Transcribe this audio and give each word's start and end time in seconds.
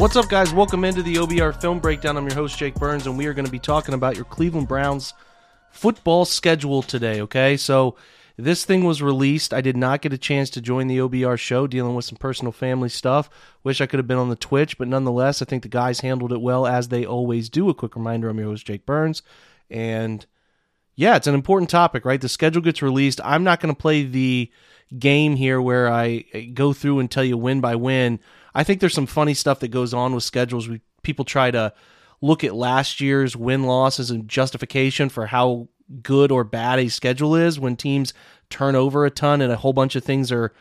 What's 0.00 0.16
up, 0.16 0.30
guys? 0.30 0.50
Welcome 0.54 0.84
into 0.84 1.02
the 1.02 1.16
OBR 1.16 1.60
Film 1.60 1.78
Breakdown. 1.78 2.16
I'm 2.16 2.24
your 2.24 2.34
host, 2.34 2.56
Jake 2.56 2.74
Burns, 2.76 3.06
and 3.06 3.18
we 3.18 3.26
are 3.26 3.34
going 3.34 3.44
to 3.44 3.50
be 3.50 3.58
talking 3.58 3.92
about 3.92 4.16
your 4.16 4.24
Cleveland 4.24 4.66
Browns 4.66 5.12
football 5.72 6.24
schedule 6.24 6.80
today, 6.80 7.20
okay? 7.20 7.58
So, 7.58 7.96
this 8.38 8.64
thing 8.64 8.84
was 8.84 9.02
released. 9.02 9.52
I 9.52 9.60
did 9.60 9.76
not 9.76 10.00
get 10.00 10.14
a 10.14 10.18
chance 10.18 10.48
to 10.50 10.62
join 10.62 10.86
the 10.86 10.96
OBR 10.96 11.38
show, 11.38 11.66
dealing 11.66 11.94
with 11.94 12.06
some 12.06 12.16
personal 12.16 12.50
family 12.50 12.88
stuff. 12.88 13.28
Wish 13.62 13.82
I 13.82 13.86
could 13.86 13.98
have 13.98 14.06
been 14.06 14.16
on 14.16 14.30
the 14.30 14.36
Twitch, 14.36 14.78
but 14.78 14.88
nonetheless, 14.88 15.42
I 15.42 15.44
think 15.44 15.62
the 15.62 15.68
guys 15.68 16.00
handled 16.00 16.32
it 16.32 16.40
well, 16.40 16.66
as 16.66 16.88
they 16.88 17.04
always 17.04 17.50
do. 17.50 17.68
A 17.68 17.74
quick 17.74 17.94
reminder 17.94 18.30
I'm 18.30 18.38
your 18.38 18.46
host, 18.46 18.66
Jake 18.66 18.86
Burns, 18.86 19.20
and 19.68 20.24
yeah, 20.96 21.16
it's 21.16 21.26
an 21.26 21.34
important 21.34 21.68
topic, 21.68 22.06
right? 22.06 22.22
The 22.22 22.30
schedule 22.30 22.62
gets 22.62 22.80
released. 22.80 23.20
I'm 23.22 23.44
not 23.44 23.60
going 23.60 23.74
to 23.74 23.78
play 23.78 24.04
the 24.04 24.50
game 24.98 25.36
here 25.36 25.60
where 25.60 25.92
I 25.92 26.20
go 26.54 26.72
through 26.72 27.00
and 27.00 27.10
tell 27.10 27.22
you 27.22 27.36
win 27.36 27.60
by 27.60 27.76
win 27.76 28.18
I 28.54 28.64
think 28.64 28.80
there's 28.80 28.94
some 28.94 29.06
funny 29.06 29.34
stuff 29.34 29.60
that 29.60 29.68
goes 29.68 29.94
on 29.94 30.14
with 30.14 30.24
schedules. 30.24 30.68
We 30.68 30.80
people 31.02 31.24
try 31.24 31.50
to 31.50 31.72
look 32.20 32.44
at 32.44 32.54
last 32.54 33.00
year's 33.00 33.36
win 33.36 33.64
loss 33.64 33.98
as 33.98 34.10
a 34.10 34.18
justification 34.18 35.08
for 35.08 35.26
how 35.26 35.68
good 36.02 36.30
or 36.30 36.44
bad 36.44 36.78
a 36.78 36.88
schedule 36.88 37.34
is 37.34 37.58
when 37.58 37.76
teams 37.76 38.12
turn 38.48 38.74
over 38.74 39.04
a 39.04 39.10
ton 39.10 39.40
and 39.40 39.52
a 39.52 39.56
whole 39.56 39.72
bunch 39.72 39.96
of 39.96 40.04
things 40.04 40.30
are 40.30 40.52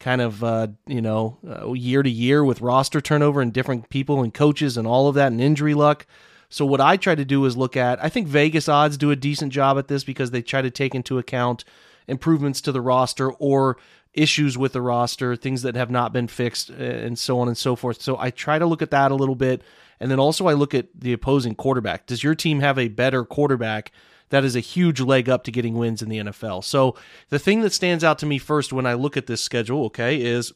kind 0.00 0.20
of 0.20 0.42
uh, 0.42 0.68
you 0.86 1.00
know 1.00 1.38
uh, 1.48 1.72
year 1.72 2.02
to 2.02 2.10
year 2.10 2.44
with 2.44 2.60
roster 2.60 3.00
turnover 3.00 3.40
and 3.40 3.52
different 3.52 3.88
people 3.88 4.22
and 4.22 4.34
coaches 4.34 4.76
and 4.76 4.86
all 4.86 5.08
of 5.08 5.14
that 5.14 5.32
and 5.32 5.40
injury 5.40 5.74
luck. 5.74 6.06
So 6.48 6.64
what 6.64 6.80
I 6.80 6.96
try 6.96 7.14
to 7.14 7.24
do 7.24 7.44
is 7.44 7.56
look 7.56 7.76
at 7.76 8.02
I 8.02 8.08
think 8.08 8.28
Vegas 8.28 8.68
odds 8.68 8.96
do 8.96 9.10
a 9.10 9.16
decent 9.16 9.52
job 9.52 9.78
at 9.78 9.88
this 9.88 10.04
because 10.04 10.30
they 10.30 10.42
try 10.42 10.62
to 10.62 10.70
take 10.70 10.94
into 10.94 11.18
account 11.18 11.64
improvements 12.06 12.60
to 12.62 12.72
the 12.72 12.80
roster 12.80 13.32
or 13.32 13.76
issues 14.14 14.56
with 14.56 14.72
the 14.72 14.80
roster, 14.80 15.36
things 15.36 15.62
that 15.62 15.74
have 15.74 15.90
not 15.90 16.12
been 16.12 16.28
fixed, 16.28 16.70
uh, 16.70 16.74
and 16.74 17.18
so 17.18 17.38
on 17.40 17.48
and 17.48 17.58
so 17.58 17.76
forth. 17.76 18.00
So 18.00 18.16
I 18.18 18.30
try 18.30 18.58
to 18.58 18.66
look 18.66 18.82
at 18.82 18.90
that 18.92 19.10
a 19.10 19.14
little 19.14 19.34
bit. 19.34 19.62
And 20.00 20.10
then 20.10 20.18
also, 20.18 20.46
I 20.46 20.54
look 20.54 20.74
at 20.74 20.88
the 20.94 21.12
opposing 21.12 21.54
quarterback. 21.54 22.06
Does 22.06 22.22
your 22.22 22.34
team 22.34 22.60
have 22.60 22.78
a 22.78 22.88
better 22.88 23.24
quarterback? 23.24 23.92
That 24.30 24.44
is 24.44 24.56
a 24.56 24.60
huge 24.60 25.00
leg 25.00 25.28
up 25.28 25.44
to 25.44 25.52
getting 25.52 25.74
wins 25.74 26.02
in 26.02 26.08
the 26.08 26.18
NFL. 26.18 26.64
So 26.64 26.96
the 27.28 27.38
thing 27.38 27.60
that 27.60 27.72
stands 27.72 28.02
out 28.02 28.18
to 28.20 28.26
me 28.26 28.38
first 28.38 28.72
when 28.72 28.86
I 28.86 28.94
look 28.94 29.16
at 29.16 29.26
this 29.26 29.42
schedule, 29.42 29.84
okay, 29.86 30.20
is 30.20 30.52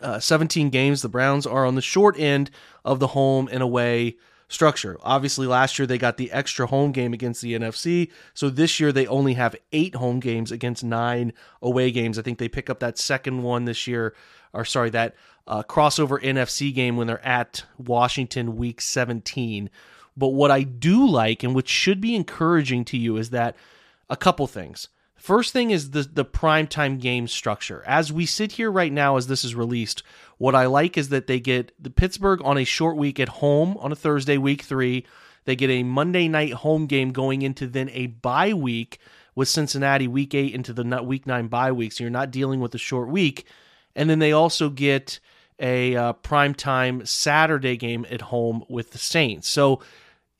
uh, 0.00 0.18
17 0.18 0.70
games. 0.70 1.02
The 1.02 1.08
Browns 1.08 1.46
are 1.46 1.66
on 1.66 1.74
the 1.74 1.82
short 1.82 2.18
end 2.18 2.50
of 2.84 2.98
the 2.98 3.08
home 3.08 3.48
and 3.52 3.62
away 3.62 4.16
structure. 4.48 4.98
Obviously, 5.02 5.46
last 5.46 5.78
year 5.78 5.86
they 5.86 5.98
got 5.98 6.16
the 6.16 6.30
extra 6.32 6.66
home 6.66 6.92
game 6.92 7.12
against 7.12 7.42
the 7.42 7.54
NFC. 7.54 8.10
So 8.34 8.50
this 8.50 8.78
year 8.78 8.92
they 8.92 9.06
only 9.06 9.34
have 9.34 9.56
eight 9.72 9.94
home 9.94 10.20
games 10.20 10.52
against 10.52 10.84
nine 10.84 11.32
away 11.62 11.90
games. 11.90 12.18
I 12.18 12.22
think 12.22 12.38
they 12.38 12.48
pick 12.48 12.70
up 12.70 12.80
that 12.80 12.98
second 12.98 13.42
one 13.42 13.64
this 13.64 13.86
year, 13.86 14.14
or 14.52 14.64
sorry, 14.64 14.90
that 14.90 15.14
uh, 15.46 15.62
crossover 15.62 16.22
NFC 16.22 16.74
game 16.74 16.96
when 16.96 17.06
they're 17.06 17.26
at 17.26 17.64
Washington 17.78 18.56
week 18.56 18.80
17. 18.80 19.70
But 20.16 20.28
what 20.28 20.50
I 20.50 20.62
do 20.62 21.06
like, 21.06 21.42
and 21.42 21.54
which 21.54 21.68
should 21.68 22.00
be 22.00 22.14
encouraging 22.14 22.84
to 22.86 22.96
you, 22.96 23.16
is 23.16 23.30
that 23.30 23.56
a 24.08 24.16
couple 24.16 24.46
things. 24.46 24.88
First 25.24 25.54
thing 25.54 25.70
is 25.70 25.92
the 25.92 26.02
the 26.02 26.22
primetime 26.22 27.00
game 27.00 27.28
structure. 27.28 27.82
As 27.86 28.12
we 28.12 28.26
sit 28.26 28.52
here 28.52 28.70
right 28.70 28.92
now, 28.92 29.16
as 29.16 29.26
this 29.26 29.42
is 29.42 29.54
released, 29.54 30.02
what 30.36 30.54
I 30.54 30.66
like 30.66 30.98
is 30.98 31.08
that 31.08 31.28
they 31.28 31.40
get 31.40 31.72
the 31.82 31.88
Pittsburgh 31.88 32.42
on 32.44 32.58
a 32.58 32.64
short 32.64 32.98
week 32.98 33.18
at 33.18 33.30
home 33.30 33.78
on 33.78 33.90
a 33.90 33.96
Thursday, 33.96 34.36
week 34.36 34.60
three. 34.60 35.06
They 35.46 35.56
get 35.56 35.70
a 35.70 35.82
Monday 35.82 36.28
night 36.28 36.52
home 36.52 36.84
game 36.84 37.10
going 37.10 37.40
into 37.40 37.66
then 37.66 37.88
a 37.94 38.08
bye 38.08 38.52
week 38.52 38.98
with 39.34 39.48
Cincinnati 39.48 40.06
week 40.06 40.34
eight 40.34 40.54
into 40.54 40.74
the 40.74 41.02
week 41.02 41.26
nine 41.26 41.48
bye 41.48 41.72
week. 41.72 41.92
So 41.92 42.04
you're 42.04 42.10
not 42.10 42.30
dealing 42.30 42.60
with 42.60 42.74
a 42.74 42.78
short 42.78 43.08
week. 43.08 43.46
And 43.96 44.10
then 44.10 44.18
they 44.18 44.32
also 44.32 44.68
get 44.68 45.20
a 45.58 45.96
uh, 45.96 46.12
primetime 46.12 47.08
Saturday 47.08 47.78
game 47.78 48.04
at 48.10 48.20
home 48.20 48.62
with 48.68 48.90
the 48.90 48.98
Saints. 48.98 49.48
So 49.48 49.80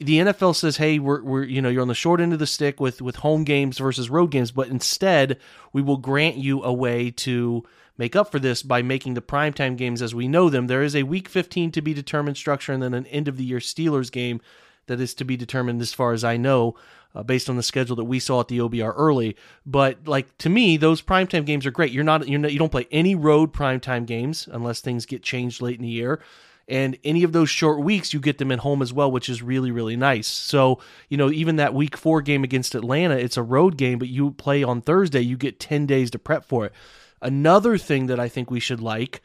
the 0.00 0.18
NFL 0.18 0.54
says, 0.54 0.76
"Hey, 0.76 0.98
we're 0.98 1.22
we're 1.22 1.44
you 1.44 1.62
know 1.62 1.68
you're 1.68 1.82
on 1.82 1.88
the 1.88 1.94
short 1.94 2.20
end 2.20 2.32
of 2.32 2.38
the 2.38 2.46
stick 2.46 2.80
with 2.80 3.00
with 3.00 3.16
home 3.16 3.44
games 3.44 3.78
versus 3.78 4.10
road 4.10 4.30
games, 4.30 4.50
but 4.50 4.68
instead 4.68 5.38
we 5.72 5.82
will 5.82 5.96
grant 5.96 6.36
you 6.36 6.62
a 6.62 6.72
way 6.72 7.10
to 7.10 7.62
make 7.96 8.16
up 8.16 8.32
for 8.32 8.40
this 8.40 8.62
by 8.62 8.82
making 8.82 9.14
the 9.14 9.22
primetime 9.22 9.76
games 9.76 10.02
as 10.02 10.14
we 10.14 10.26
know 10.26 10.50
them. 10.50 10.66
There 10.66 10.82
is 10.82 10.96
a 10.96 11.04
Week 11.04 11.28
15 11.28 11.70
to 11.72 11.80
be 11.80 11.94
determined 11.94 12.36
structure, 12.36 12.72
and 12.72 12.82
then 12.82 12.94
an 12.94 13.06
end 13.06 13.28
of 13.28 13.36
the 13.36 13.44
year 13.44 13.58
Steelers 13.58 14.10
game 14.10 14.40
that 14.86 15.00
is 15.00 15.14
to 15.14 15.24
be 15.24 15.36
determined 15.36 15.80
as 15.80 15.92
far 15.92 16.12
as 16.12 16.24
I 16.24 16.36
know." 16.36 16.74
Uh, 17.16 17.22
based 17.22 17.48
on 17.48 17.54
the 17.54 17.62
schedule 17.62 17.94
that 17.94 18.02
we 18.02 18.18
saw 18.18 18.40
at 18.40 18.48
the 18.48 18.58
OBR 18.58 18.92
early, 18.96 19.36
but 19.64 20.08
like 20.08 20.36
to 20.38 20.48
me, 20.48 20.76
those 20.76 21.00
primetime 21.00 21.46
games 21.46 21.64
are 21.64 21.70
great. 21.70 21.92
You're 21.92 22.02
not, 22.02 22.26
you're 22.26 22.40
not, 22.40 22.52
you 22.52 22.58
don't 22.58 22.72
play 22.72 22.88
any 22.90 23.14
road 23.14 23.52
primetime 23.52 24.04
games 24.04 24.48
unless 24.50 24.80
things 24.80 25.06
get 25.06 25.22
changed 25.22 25.62
late 25.62 25.76
in 25.76 25.82
the 25.82 25.88
year. 25.88 26.20
And 26.66 26.96
any 27.04 27.22
of 27.24 27.32
those 27.32 27.50
short 27.50 27.80
weeks, 27.80 28.14
you 28.14 28.20
get 28.20 28.38
them 28.38 28.50
at 28.50 28.60
home 28.60 28.80
as 28.80 28.92
well, 28.92 29.10
which 29.10 29.28
is 29.28 29.42
really, 29.42 29.70
really 29.70 29.96
nice. 29.96 30.26
So, 30.26 30.80
you 31.08 31.16
know, 31.16 31.30
even 31.30 31.56
that 31.56 31.74
week 31.74 31.96
four 31.96 32.22
game 32.22 32.42
against 32.42 32.74
Atlanta, 32.74 33.16
it's 33.16 33.36
a 33.36 33.42
road 33.42 33.76
game, 33.76 33.98
but 33.98 34.08
you 34.08 34.30
play 34.30 34.62
on 34.62 34.80
Thursday, 34.80 35.20
you 35.20 35.36
get 35.36 35.60
10 35.60 35.86
days 35.86 36.10
to 36.12 36.18
prep 36.18 36.44
for 36.44 36.66
it. 36.66 36.72
Another 37.20 37.76
thing 37.76 38.06
that 38.06 38.18
I 38.18 38.28
think 38.28 38.50
we 38.50 38.60
should 38.60 38.80
like 38.80 39.20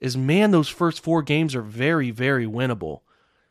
is 0.00 0.16
man, 0.16 0.50
those 0.50 0.68
first 0.68 1.02
four 1.02 1.22
games 1.22 1.54
are 1.54 1.62
very, 1.62 2.10
very 2.10 2.46
winnable. 2.46 3.00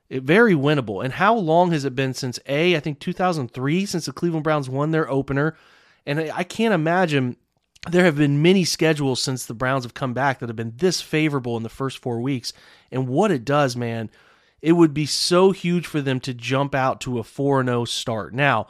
It, 0.09 0.23
very 0.23 0.53
winnable. 0.53 1.03
And 1.03 1.13
how 1.13 1.35
long 1.35 1.71
has 1.71 1.83
it 1.83 1.95
been 1.95 2.13
since 2.13 2.39
A, 2.45 2.75
I 2.75 2.79
think 2.79 2.99
2003, 2.99 3.85
since 3.85 4.05
the 4.05 4.11
Cleveland 4.11 4.43
Browns 4.43 4.69
won 4.69 4.91
their 4.91 5.09
opener? 5.09 5.57
And 6.05 6.19
I 6.19 6.43
can't 6.43 6.73
imagine 6.73 7.35
there 7.89 8.05
have 8.05 8.17
been 8.17 8.41
many 8.41 8.63
schedules 8.63 9.21
since 9.21 9.45
the 9.45 9.53
Browns 9.53 9.83
have 9.83 9.93
come 9.93 10.13
back 10.13 10.39
that 10.39 10.49
have 10.49 10.55
been 10.55 10.73
this 10.77 11.01
favorable 11.01 11.57
in 11.57 11.63
the 11.63 11.69
first 11.69 11.99
four 11.99 12.19
weeks. 12.19 12.53
And 12.91 13.07
what 13.07 13.31
it 13.31 13.45
does, 13.45 13.75
man, 13.75 14.09
it 14.61 14.73
would 14.73 14.93
be 14.93 15.05
so 15.05 15.51
huge 15.51 15.85
for 15.85 16.01
them 16.01 16.19
to 16.21 16.33
jump 16.33 16.73
out 16.73 17.01
to 17.01 17.19
a 17.19 17.23
4 17.23 17.63
0 17.63 17.85
start. 17.85 18.33
Now, 18.33 18.67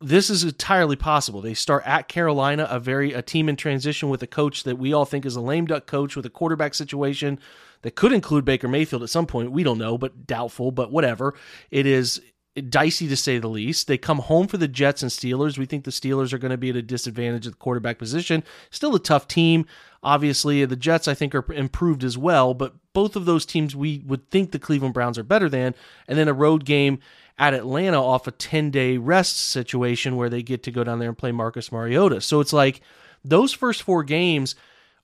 this 0.00 0.30
is 0.30 0.44
entirely 0.44 0.96
possible. 0.96 1.40
They 1.40 1.54
start 1.54 1.82
at 1.84 2.06
Carolina, 2.06 2.68
a 2.70 2.78
very 2.78 3.12
a 3.12 3.22
team 3.22 3.48
in 3.48 3.56
transition 3.56 4.08
with 4.08 4.22
a 4.22 4.28
coach 4.28 4.62
that 4.62 4.78
we 4.78 4.92
all 4.92 5.04
think 5.04 5.26
is 5.26 5.34
a 5.34 5.40
lame 5.40 5.66
duck 5.66 5.86
coach 5.86 6.14
with 6.14 6.24
a 6.24 6.30
quarterback 6.30 6.74
situation 6.74 7.40
that 7.82 7.96
could 7.96 8.12
include 8.12 8.44
Baker 8.44 8.68
Mayfield 8.68 9.02
at 9.02 9.10
some 9.10 9.26
point. 9.26 9.50
We 9.50 9.64
don't 9.64 9.78
know, 9.78 9.98
but 9.98 10.26
doubtful, 10.26 10.70
but 10.70 10.92
whatever. 10.92 11.34
It 11.70 11.86
is 11.86 12.22
dicey 12.62 13.08
to 13.08 13.16
say 13.16 13.38
the 13.38 13.48
least. 13.48 13.86
They 13.86 13.98
come 13.98 14.18
home 14.18 14.46
for 14.46 14.56
the 14.56 14.68
Jets 14.68 15.02
and 15.02 15.10
Steelers. 15.10 15.58
We 15.58 15.66
think 15.66 15.84
the 15.84 15.90
Steelers 15.90 16.32
are 16.32 16.38
going 16.38 16.50
to 16.50 16.56
be 16.56 16.70
at 16.70 16.76
a 16.76 16.82
disadvantage 16.82 17.46
at 17.46 17.52
the 17.52 17.58
quarterback 17.58 17.98
position. 17.98 18.44
Still 18.70 18.94
a 18.94 19.00
tough 19.00 19.28
team. 19.28 19.66
Obviously, 20.02 20.64
the 20.64 20.76
Jets 20.76 21.08
I 21.08 21.14
think 21.14 21.34
are 21.34 21.52
improved 21.52 22.04
as 22.04 22.16
well, 22.16 22.54
but 22.54 22.74
both 22.92 23.16
of 23.16 23.24
those 23.24 23.44
teams 23.44 23.74
we 23.74 24.02
would 24.06 24.30
think 24.30 24.52
the 24.52 24.58
Cleveland 24.58 24.94
Browns 24.94 25.18
are 25.18 25.24
better 25.24 25.48
than. 25.48 25.74
And 26.06 26.18
then 26.18 26.28
a 26.28 26.32
road 26.32 26.64
game 26.64 27.00
at 27.38 27.54
Atlanta 27.54 28.02
off 28.02 28.26
a 28.26 28.32
10-day 28.32 28.98
rest 28.98 29.36
situation 29.36 30.16
where 30.16 30.28
they 30.28 30.42
get 30.42 30.62
to 30.64 30.70
go 30.70 30.84
down 30.84 30.98
there 30.98 31.08
and 31.08 31.18
play 31.18 31.32
Marcus 31.32 31.70
Mariota. 31.70 32.20
So 32.20 32.40
it's 32.40 32.52
like 32.52 32.80
those 33.24 33.52
first 33.52 33.82
four 33.82 34.02
games 34.02 34.54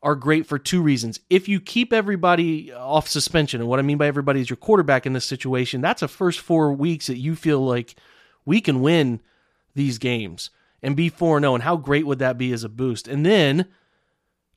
are 0.05 0.15
great 0.15 0.47
for 0.47 0.59
two 0.59 0.83
reasons. 0.83 1.19
If 1.31 1.49
you 1.49 1.59
keep 1.59 1.93
everybody 1.93 2.71
off 2.71 3.09
suspension, 3.09 3.63
and 3.63 3.71
what 3.71 3.79
I 3.79 3.83
mean 3.83 3.97
by 3.97 4.07
everybody 4.07 4.41
is 4.41 4.51
your 4.51 4.59
quarterback 4.59 5.07
in 5.07 5.15
this 5.15 5.25
situation, 5.25 5.81
that's 5.81 6.03
a 6.03 6.09
first 6.09 6.41
four 6.41 6.73
weeks 6.75 7.07
that 7.07 7.17
you 7.17 7.35
feel 7.35 7.65
like 7.65 7.97
we 8.45 8.61
can 8.61 8.83
win 8.83 9.21
these 9.75 9.97
games 9.97 10.51
and 10.83 10.95
be 10.95 11.09
4 11.09 11.41
0. 11.41 11.55
And 11.55 11.65
how 11.65 11.77
great 11.77 12.07
would 12.07 12.19
that 12.19 12.37
be 12.37 12.53
as 12.53 12.63
a 12.63 12.69
boost? 12.69 13.09
And 13.09 13.25
then, 13.25 13.67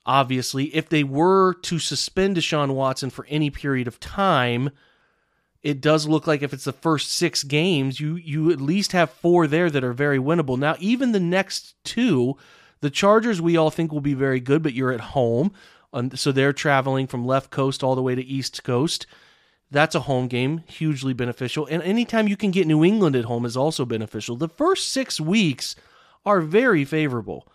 obviously, 0.06 0.66
if 0.75 0.90
they 0.90 1.06
were 1.06 1.53
to 1.53 1.80
suspend 1.80 2.36
Deshaun 2.36 2.75
Watson 2.75 3.09
for 3.09 3.25
any 3.30 3.50
period 3.50 3.88
of 3.88 4.02
time, 4.02 4.69
it 5.63 5.80
does 5.80 6.09
look 6.09 6.28
like 6.28 6.41
if 6.41 6.53
it's 6.53 6.66
the 6.66 6.74
first 6.74 7.09
six 7.09 7.44
games, 7.44 8.02
you 8.02 8.16
you 8.16 8.52
at 8.52 8.59
least 8.59 8.91
have 8.91 9.10
four 9.12 9.48
there 9.48 9.69
that 9.69 9.83
are 9.83 9.94
very 9.94 10.19
winnable. 10.19 10.60
Now, 10.60 10.75
even 10.80 11.13
the 11.13 11.21
next 11.21 11.75
two, 11.86 12.36
the 12.81 12.89
Chargers, 12.89 13.41
we 13.41 13.57
all 13.57 13.71
think 13.71 13.91
will 13.91 14.01
be 14.01 14.13
very 14.13 14.39
good, 14.39 14.62
but 14.63 14.74
you're 14.74 14.91
at 14.91 15.00
home. 15.00 15.51
So 16.15 16.31
they're 16.31 16.53
traveling 16.53 17.07
from 17.07 17.25
left 17.25 17.50
coast 17.50 17.83
all 17.83 17.95
the 17.95 18.01
way 18.01 18.13
to 18.13 18.24
east 18.24 18.63
coast. 18.63 19.07
That's 19.71 19.95
a 19.95 20.01
home 20.01 20.27
game, 20.27 20.63
hugely 20.68 21.13
beneficial. 21.13 21.65
And 21.65 21.81
anytime 21.83 22.27
you 22.27 22.38
can 22.38 22.51
get 22.51 22.68
New 22.68 22.83
England 22.83 23.15
at 23.15 23.25
home 23.25 23.45
is 23.45 23.57
also 23.57 23.85
beneficial. 23.85 24.35
The 24.35 24.47
first 24.47 24.89
six 24.89 25.19
weeks 25.19 25.75
are 26.25 26.41
very 26.41 26.85
favorable 26.85 27.47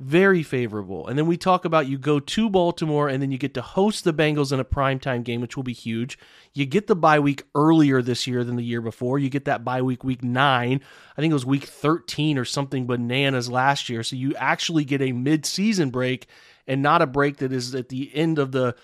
very 0.00 0.42
favorable. 0.42 1.06
And 1.06 1.18
then 1.18 1.26
we 1.26 1.36
talk 1.36 1.66
about 1.66 1.86
you 1.86 1.98
go 1.98 2.18
to 2.20 2.48
Baltimore 2.48 3.08
and 3.08 3.22
then 3.22 3.30
you 3.30 3.36
get 3.36 3.52
to 3.54 3.62
host 3.62 4.02
the 4.02 4.14
Bengals 4.14 4.50
in 4.50 4.58
a 4.58 4.64
primetime 4.64 5.22
game, 5.22 5.42
which 5.42 5.56
will 5.56 5.62
be 5.62 5.74
huge. 5.74 6.18
You 6.54 6.64
get 6.64 6.86
the 6.86 6.96
bye 6.96 7.20
week 7.20 7.44
earlier 7.54 8.00
this 8.00 8.26
year 8.26 8.42
than 8.42 8.56
the 8.56 8.64
year 8.64 8.80
before. 8.80 9.18
You 9.18 9.28
get 9.28 9.44
that 9.44 9.62
bye 9.62 9.82
week 9.82 10.02
week 10.02 10.24
9. 10.24 10.80
I 11.16 11.20
think 11.20 11.30
it 11.30 11.34
was 11.34 11.44
week 11.44 11.64
13 11.64 12.38
or 12.38 12.46
something 12.46 12.86
bananas 12.86 13.50
last 13.50 13.90
year. 13.90 14.02
So 14.02 14.16
you 14.16 14.34
actually 14.36 14.86
get 14.86 15.02
a 15.02 15.12
mid-season 15.12 15.90
break 15.90 16.26
and 16.66 16.80
not 16.80 17.02
a 17.02 17.06
break 17.06 17.36
that 17.36 17.52
is 17.52 17.74
at 17.74 17.90
the 17.90 18.10
end 18.14 18.38
of 18.38 18.52
the 18.52 18.74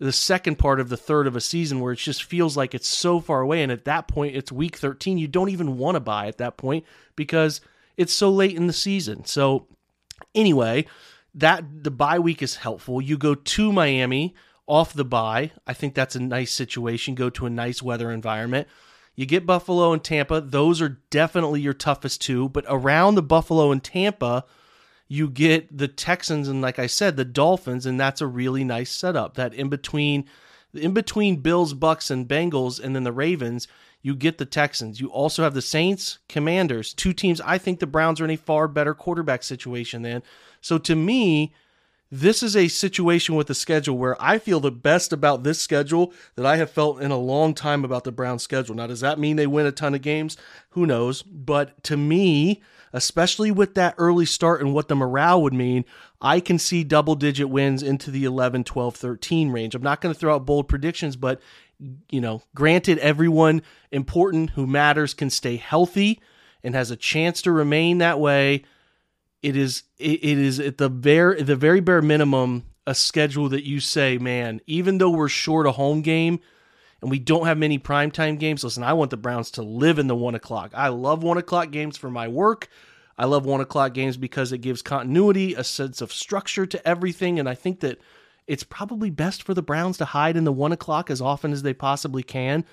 the 0.00 0.10
second 0.10 0.58
part 0.58 0.80
of 0.80 0.88
the 0.88 0.96
third 0.96 1.28
of 1.28 1.36
a 1.36 1.40
season 1.40 1.78
where 1.78 1.92
it 1.92 2.00
just 2.00 2.24
feels 2.24 2.56
like 2.56 2.74
it's 2.74 2.88
so 2.88 3.20
far 3.20 3.40
away 3.40 3.62
and 3.62 3.70
at 3.70 3.84
that 3.84 4.08
point 4.08 4.34
it's 4.34 4.50
week 4.50 4.76
13 4.76 5.18
you 5.18 5.28
don't 5.28 5.50
even 5.50 5.78
want 5.78 5.94
to 5.94 6.00
buy 6.00 6.26
at 6.26 6.38
that 6.38 6.56
point 6.56 6.84
because 7.14 7.60
it's 7.96 8.12
so 8.12 8.28
late 8.28 8.56
in 8.56 8.66
the 8.66 8.72
season. 8.72 9.24
So 9.24 9.68
Anyway, 10.34 10.86
that 11.34 11.84
the 11.84 11.90
bye 11.90 12.18
week 12.18 12.42
is 12.42 12.56
helpful. 12.56 13.00
You 13.00 13.18
go 13.18 13.34
to 13.34 13.72
Miami 13.72 14.34
off 14.66 14.92
the 14.92 15.04
bye. 15.04 15.52
I 15.66 15.74
think 15.74 15.94
that's 15.94 16.16
a 16.16 16.20
nice 16.20 16.52
situation. 16.52 17.14
Go 17.14 17.30
to 17.30 17.46
a 17.46 17.50
nice 17.50 17.82
weather 17.82 18.10
environment. 18.10 18.68
You 19.14 19.26
get 19.26 19.46
Buffalo 19.46 19.92
and 19.92 20.02
Tampa. 20.02 20.40
Those 20.40 20.80
are 20.80 21.00
definitely 21.10 21.60
your 21.60 21.74
toughest 21.74 22.20
two. 22.20 22.48
But 22.48 22.64
around 22.68 23.14
the 23.14 23.22
Buffalo 23.22 23.70
and 23.70 23.82
Tampa, 23.82 24.44
you 25.06 25.28
get 25.28 25.76
the 25.76 25.88
Texans 25.88 26.48
and, 26.48 26.62
like 26.62 26.78
I 26.78 26.86
said, 26.86 27.16
the 27.16 27.24
Dolphins, 27.24 27.86
and 27.86 28.00
that's 28.00 28.20
a 28.20 28.26
really 28.26 28.64
nice 28.64 28.90
setup. 28.90 29.34
That 29.34 29.54
in 29.54 29.68
between, 29.68 30.24
in 30.72 30.94
between 30.94 31.36
Bills, 31.36 31.74
Bucks, 31.74 32.10
and 32.10 32.26
Bengals, 32.26 32.82
and 32.82 32.96
then 32.96 33.04
the 33.04 33.12
Ravens, 33.12 33.68
you 34.04 34.14
get 34.14 34.36
the 34.36 34.44
Texans. 34.44 35.00
You 35.00 35.08
also 35.08 35.42
have 35.42 35.54
the 35.54 35.62
Saints, 35.62 36.18
Commanders, 36.28 36.92
two 36.92 37.14
teams. 37.14 37.40
I 37.40 37.56
think 37.56 37.80
the 37.80 37.86
Browns 37.86 38.20
are 38.20 38.24
in 38.24 38.30
a 38.30 38.36
far 38.36 38.68
better 38.68 38.92
quarterback 38.92 39.42
situation 39.42 40.02
than. 40.02 40.22
So 40.60 40.76
to 40.76 40.94
me, 40.94 41.54
this 42.10 42.42
is 42.42 42.54
a 42.54 42.68
situation 42.68 43.34
with 43.34 43.46
the 43.46 43.54
schedule 43.54 43.96
where 43.96 44.22
I 44.22 44.38
feel 44.38 44.60
the 44.60 44.70
best 44.70 45.10
about 45.10 45.42
this 45.42 45.58
schedule 45.58 46.12
that 46.36 46.44
I 46.44 46.58
have 46.58 46.70
felt 46.70 47.00
in 47.00 47.12
a 47.12 47.16
long 47.16 47.54
time 47.54 47.82
about 47.82 48.04
the 48.04 48.12
Browns 48.12 48.42
schedule. 48.42 48.76
Now, 48.76 48.88
does 48.88 49.00
that 49.00 49.18
mean 49.18 49.36
they 49.36 49.46
win 49.46 49.64
a 49.64 49.72
ton 49.72 49.94
of 49.94 50.02
games? 50.02 50.36
Who 50.70 50.84
knows? 50.84 51.22
But 51.22 51.82
to 51.84 51.96
me, 51.96 52.62
especially 52.92 53.50
with 53.50 53.74
that 53.74 53.94
early 53.96 54.26
start 54.26 54.60
and 54.60 54.74
what 54.74 54.88
the 54.88 54.94
morale 54.94 55.40
would 55.42 55.54
mean, 55.54 55.86
I 56.20 56.40
can 56.40 56.58
see 56.58 56.84
double 56.84 57.14
digit 57.14 57.48
wins 57.48 57.82
into 57.82 58.10
the 58.10 58.24
11, 58.24 58.64
12, 58.64 58.96
13 58.96 59.50
range. 59.50 59.74
I'm 59.74 59.82
not 59.82 60.02
going 60.02 60.14
to 60.14 60.18
throw 60.18 60.34
out 60.34 60.46
bold 60.46 60.68
predictions, 60.68 61.16
but 61.16 61.40
you 62.10 62.20
know, 62.20 62.42
granted 62.54 62.98
everyone 62.98 63.62
important 63.90 64.50
who 64.50 64.66
matters 64.66 65.14
can 65.14 65.30
stay 65.30 65.56
healthy 65.56 66.20
and 66.62 66.74
has 66.74 66.90
a 66.90 66.96
chance 66.96 67.42
to 67.42 67.52
remain 67.52 67.98
that 67.98 68.18
way 68.18 68.64
it 69.44 69.56
is 69.56 69.82
it, 69.98 70.24
is 70.24 70.58
at 70.58 70.78
the 70.78 70.88
very 70.88 71.42
the 71.42 71.54
very 71.54 71.80
bare 71.80 72.00
minimum 72.00 72.64
a 72.86 72.94
schedule 72.94 73.50
that 73.50 73.66
you 73.66 73.78
say, 73.78 74.16
man, 74.16 74.60
even 74.66 74.98
though 74.98 75.10
we're 75.10 75.28
short 75.28 75.66
a 75.66 75.72
home 75.72 76.00
game 76.00 76.40
and 77.02 77.10
we 77.10 77.18
don't 77.18 77.46
have 77.46 77.58
many 77.58 77.78
primetime 77.78 78.38
games, 78.38 78.64
listen, 78.64 78.82
I 78.82 78.94
want 78.94 79.10
the 79.10 79.18
Browns 79.18 79.50
to 79.52 79.62
live 79.62 79.98
in 79.98 80.06
the 80.06 80.16
one 80.16 80.34
o'clock. 80.34 80.72
I 80.74 80.88
love 80.88 81.22
one 81.22 81.36
o'clock 81.36 81.70
games 81.70 81.98
for 81.98 82.10
my 82.10 82.26
work. 82.26 82.68
I 83.18 83.26
love 83.26 83.44
one 83.44 83.60
o'clock 83.60 83.92
games 83.92 84.16
because 84.16 84.50
it 84.50 84.58
gives 84.58 84.80
continuity, 84.80 85.54
a 85.54 85.62
sense 85.62 86.00
of 86.00 86.12
structure 86.12 86.64
to 86.64 86.88
everything, 86.88 87.38
and 87.38 87.48
I 87.48 87.54
think 87.54 87.80
that 87.80 87.98
it's 88.46 88.64
probably 88.64 89.10
best 89.10 89.42
for 89.42 89.54
the 89.54 89.62
Browns 89.62 89.98
to 89.98 90.04
hide 90.04 90.36
in 90.36 90.44
the 90.44 90.52
one 90.52 90.72
o'clock 90.72 91.10
as 91.10 91.20
often 91.20 91.52
as 91.52 91.62
they 91.62 91.74
possibly 91.74 92.22
can. 92.22 92.64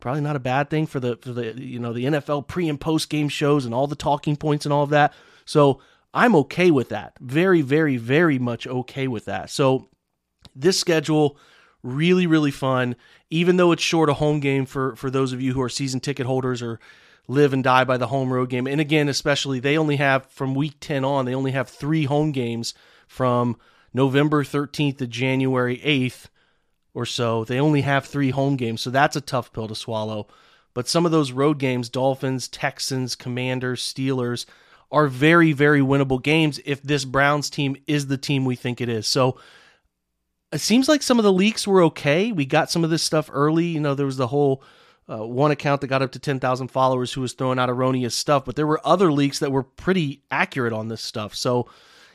Probably 0.00 0.20
not 0.20 0.36
a 0.36 0.40
bad 0.40 0.70
thing 0.70 0.86
for 0.86 1.00
the 1.00 1.16
for 1.16 1.32
the 1.32 1.60
you 1.60 1.78
know 1.78 1.92
the 1.92 2.04
NFL 2.04 2.46
pre 2.46 2.68
and 2.68 2.80
post 2.80 3.10
game 3.10 3.28
shows 3.28 3.64
and 3.64 3.74
all 3.74 3.86
the 3.86 3.96
talking 3.96 4.36
points 4.36 4.64
and 4.64 4.72
all 4.72 4.84
of 4.84 4.90
that. 4.90 5.12
So 5.44 5.80
I'm 6.14 6.36
okay 6.36 6.70
with 6.70 6.90
that. 6.90 7.14
Very, 7.20 7.62
very, 7.62 7.96
very 7.96 8.38
much 8.38 8.66
okay 8.66 9.08
with 9.08 9.24
that. 9.24 9.50
So 9.50 9.88
this 10.54 10.78
schedule 10.78 11.36
really, 11.82 12.26
really 12.26 12.50
fun. 12.52 12.94
Even 13.30 13.56
though 13.56 13.72
it's 13.72 13.82
short 13.82 14.08
a 14.08 14.14
home 14.14 14.38
game 14.38 14.66
for 14.66 14.94
for 14.94 15.10
those 15.10 15.32
of 15.32 15.40
you 15.42 15.52
who 15.52 15.62
are 15.62 15.68
season 15.68 15.98
ticket 15.98 16.26
holders 16.26 16.62
or 16.62 16.78
live 17.26 17.52
and 17.52 17.62
die 17.62 17.84
by 17.84 17.96
the 17.96 18.06
home 18.06 18.32
road 18.32 18.48
game. 18.48 18.66
And 18.66 18.80
again, 18.80 19.08
especially 19.08 19.60
they 19.60 19.76
only 19.76 19.96
have 19.96 20.26
from 20.26 20.54
week 20.54 20.76
10 20.80 21.04
on, 21.04 21.26
they 21.26 21.34
only 21.34 21.52
have 21.52 21.68
three 21.68 22.04
home 22.04 22.32
games 22.32 22.72
from 23.06 23.58
November 23.98 24.44
13th 24.44 24.98
to 24.98 25.08
January 25.08 25.78
8th 25.78 26.26
or 26.94 27.04
so. 27.04 27.42
They 27.42 27.58
only 27.58 27.80
have 27.80 28.06
three 28.06 28.30
home 28.30 28.54
games. 28.54 28.80
So 28.80 28.90
that's 28.90 29.16
a 29.16 29.20
tough 29.20 29.52
pill 29.52 29.66
to 29.66 29.74
swallow. 29.74 30.28
But 30.72 30.86
some 30.86 31.04
of 31.04 31.10
those 31.10 31.32
road 31.32 31.58
games, 31.58 31.88
Dolphins, 31.88 32.46
Texans, 32.46 33.16
Commanders, 33.16 33.82
Steelers, 33.82 34.46
are 34.92 35.08
very, 35.08 35.52
very 35.52 35.80
winnable 35.80 36.22
games 36.22 36.60
if 36.64 36.80
this 36.80 37.04
Browns 37.04 37.50
team 37.50 37.74
is 37.88 38.06
the 38.06 38.16
team 38.16 38.44
we 38.44 38.54
think 38.54 38.80
it 38.80 38.88
is. 38.88 39.08
So 39.08 39.40
it 40.52 40.60
seems 40.60 40.88
like 40.88 41.02
some 41.02 41.18
of 41.18 41.24
the 41.24 41.32
leaks 41.32 41.66
were 41.66 41.82
okay. 41.82 42.30
We 42.30 42.46
got 42.46 42.70
some 42.70 42.84
of 42.84 42.90
this 42.90 43.02
stuff 43.02 43.28
early. 43.32 43.66
You 43.66 43.80
know, 43.80 43.96
there 43.96 44.06
was 44.06 44.16
the 44.16 44.28
whole 44.28 44.62
uh, 45.10 45.26
one 45.26 45.50
account 45.50 45.80
that 45.80 45.88
got 45.88 46.02
up 46.02 46.12
to 46.12 46.20
10,000 46.20 46.68
followers 46.68 47.12
who 47.12 47.20
was 47.20 47.32
throwing 47.32 47.58
out 47.58 47.68
erroneous 47.68 48.14
stuff, 48.14 48.44
but 48.44 48.54
there 48.54 48.66
were 48.66 48.80
other 48.86 49.10
leaks 49.10 49.40
that 49.40 49.50
were 49.50 49.64
pretty 49.64 50.22
accurate 50.30 50.72
on 50.72 50.86
this 50.86 51.02
stuff. 51.02 51.34
So, 51.34 51.68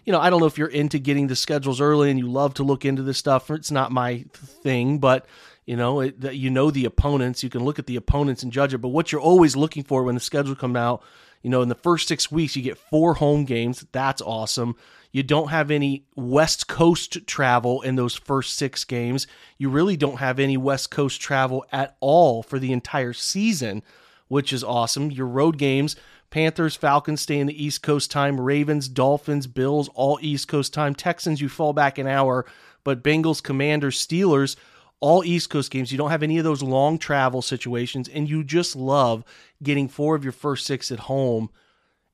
you 0.05 0.11
know, 0.11 0.19
I 0.19 0.29
don't 0.29 0.39
know 0.39 0.45
if 0.45 0.57
you're 0.57 0.67
into 0.67 0.99
getting 0.99 1.27
the 1.27 1.35
schedules 1.35 1.81
early 1.81 2.09
and 2.09 2.19
you 2.19 2.29
love 2.29 2.55
to 2.55 2.63
look 2.63 2.85
into 2.85 3.03
this 3.03 3.17
stuff. 3.17 3.49
It's 3.51 3.71
not 3.71 3.91
my 3.91 4.25
thing, 4.33 4.99
but 4.99 5.25
you 5.65 5.77
know, 5.77 6.01
it, 6.01 6.33
you 6.33 6.49
know 6.49 6.71
the 6.71 6.85
opponents. 6.85 7.43
You 7.43 7.49
can 7.49 7.63
look 7.63 7.79
at 7.79 7.85
the 7.85 7.95
opponents 7.95 8.43
and 8.43 8.51
judge 8.51 8.73
it. 8.73 8.79
But 8.79 8.89
what 8.89 9.11
you're 9.11 9.21
always 9.21 9.55
looking 9.55 9.83
for 9.83 10.03
when 10.03 10.15
the 10.15 10.21
schedule 10.21 10.55
come 10.55 10.75
out 10.75 11.03
you 11.43 11.49
know, 11.49 11.61
in 11.61 11.69
the 11.69 11.75
first 11.75 12.07
six 12.07 12.31
weeks, 12.31 12.55
you 12.55 12.63
get 12.63 12.77
four 12.77 13.13
home 13.15 13.43
games. 13.43 13.85
That's 13.91 14.21
awesome. 14.21 14.75
You 15.11 15.23
don't 15.23 15.49
have 15.49 15.69
any 15.69 16.05
West 16.15 16.67
Coast 16.67 17.27
travel 17.27 17.81
in 17.81 17.95
those 17.95 18.15
first 18.15 18.55
six 18.55 18.85
games. 18.85 19.27
You 19.57 19.69
really 19.69 19.97
don't 19.97 20.17
have 20.17 20.39
any 20.39 20.57
West 20.57 20.89
Coast 20.89 21.21
travel 21.21 21.65
at 21.71 21.97
all 21.99 22.41
for 22.41 22.57
the 22.57 22.71
entire 22.71 23.13
season, 23.13 23.83
which 24.29 24.53
is 24.53 24.63
awesome. 24.63 25.11
Your 25.11 25.27
road 25.27 25.57
games, 25.57 25.97
Panthers, 26.33 26.75
Falcons 26.75 27.21
stay 27.21 27.37
in 27.37 27.45
the 27.45 27.63
East 27.63 27.83
Coast 27.83 28.09
time, 28.09 28.41
Ravens, 28.41 28.87
Dolphins, 28.87 29.45
Bills, 29.45 29.87
all 29.93 30.17
East 30.19 30.47
Coast 30.47 30.73
time. 30.73 30.95
Texans, 30.95 31.39
you 31.39 31.47
fall 31.47 31.73
back 31.73 31.99
an 31.99 32.07
hour, 32.07 32.47
but 32.83 33.03
Bengals, 33.03 33.43
Commanders, 33.43 34.03
Steelers, 34.03 34.55
all 34.99 35.23
East 35.23 35.51
Coast 35.51 35.69
games. 35.69 35.91
You 35.91 35.99
don't 35.99 36.09
have 36.09 36.23
any 36.23 36.39
of 36.39 36.43
those 36.43 36.63
long 36.63 36.97
travel 36.97 37.43
situations, 37.43 38.09
and 38.09 38.27
you 38.27 38.43
just 38.43 38.75
love 38.75 39.23
getting 39.61 39.87
four 39.87 40.15
of 40.15 40.23
your 40.23 40.33
first 40.33 40.65
six 40.65 40.91
at 40.91 41.01
home. 41.01 41.51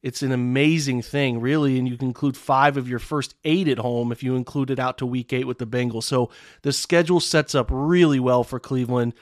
It's 0.03 0.21
an 0.21 0.33
amazing 0.33 1.01
thing, 1.01 1.39
really, 1.39 1.79
and 1.79 1.87
you 1.87 1.95
can 1.95 2.09
include 2.09 2.35
five 2.35 2.75
of 2.75 2.89
your 2.89 2.99
first 2.99 3.35
eight 3.45 3.69
at 3.69 3.77
home 3.77 4.11
if 4.11 4.21
you 4.21 4.35
include 4.35 4.69
it 4.69 4.79
out 4.79 4.97
to 4.97 5.05
week 5.05 5.31
eight 5.31 5.47
with 5.47 5.59
the 5.59 5.65
Bengals. 5.65 6.03
So 6.03 6.29
the 6.63 6.73
schedule 6.73 7.21
sets 7.21 7.55
up 7.55 7.69
really 7.71 8.19
well 8.19 8.43
for 8.43 8.59
Cleveland. 8.59 9.13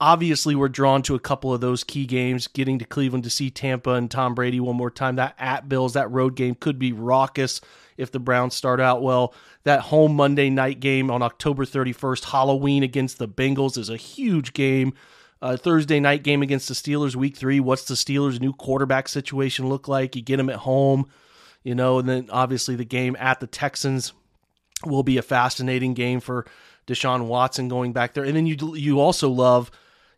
Obviously, 0.00 0.54
we're 0.54 0.70
drawn 0.70 1.02
to 1.02 1.14
a 1.14 1.20
couple 1.20 1.52
of 1.52 1.60
those 1.60 1.84
key 1.84 2.06
games. 2.06 2.46
Getting 2.46 2.78
to 2.78 2.86
Cleveland 2.86 3.24
to 3.24 3.30
see 3.30 3.50
Tampa 3.50 3.90
and 3.90 4.10
Tom 4.10 4.34
Brady 4.34 4.58
one 4.58 4.76
more 4.76 4.90
time. 4.90 5.16
That 5.16 5.34
at 5.38 5.68
Bills, 5.68 5.92
that 5.92 6.10
road 6.10 6.36
game 6.36 6.54
could 6.54 6.78
be 6.78 6.92
raucous 6.92 7.60
if 7.98 8.10
the 8.10 8.18
Browns 8.18 8.54
start 8.54 8.80
out 8.80 9.02
well. 9.02 9.34
That 9.64 9.80
home 9.82 10.16
Monday 10.16 10.48
night 10.48 10.80
game 10.80 11.10
on 11.10 11.20
October 11.20 11.66
31st, 11.66 12.30
Halloween 12.30 12.82
against 12.82 13.18
the 13.18 13.28
Bengals, 13.28 13.76
is 13.76 13.90
a 13.90 13.96
huge 13.98 14.54
game. 14.54 14.94
Uh, 15.42 15.56
Thursday 15.56 16.00
night 16.00 16.22
game 16.22 16.42
against 16.42 16.68
the 16.68 16.74
Steelers, 16.74 17.14
week 17.14 17.36
three. 17.36 17.60
What's 17.60 17.84
the 17.84 17.94
Steelers' 17.94 18.40
new 18.40 18.52
quarterback 18.54 19.08
situation 19.08 19.68
look 19.68 19.86
like? 19.86 20.16
You 20.16 20.22
get 20.22 20.38
them 20.38 20.50
at 20.50 20.56
home, 20.56 21.08
you 21.62 21.74
know, 21.74 21.98
and 21.98 22.08
then 22.08 22.28
obviously 22.30 22.74
the 22.74 22.84
game 22.84 23.16
at 23.18 23.40
the 23.40 23.46
Texans 23.46 24.12
will 24.84 25.02
be 25.02 25.18
a 25.18 25.22
fascinating 25.22 25.94
game 25.94 26.20
for 26.20 26.46
Deshaun 26.86 27.26
Watson 27.26 27.68
going 27.68 27.92
back 27.92 28.14
there. 28.14 28.24
And 28.24 28.36
then 28.36 28.46
you 28.46 28.56
you 28.74 29.00
also 29.00 29.28
love 29.28 29.70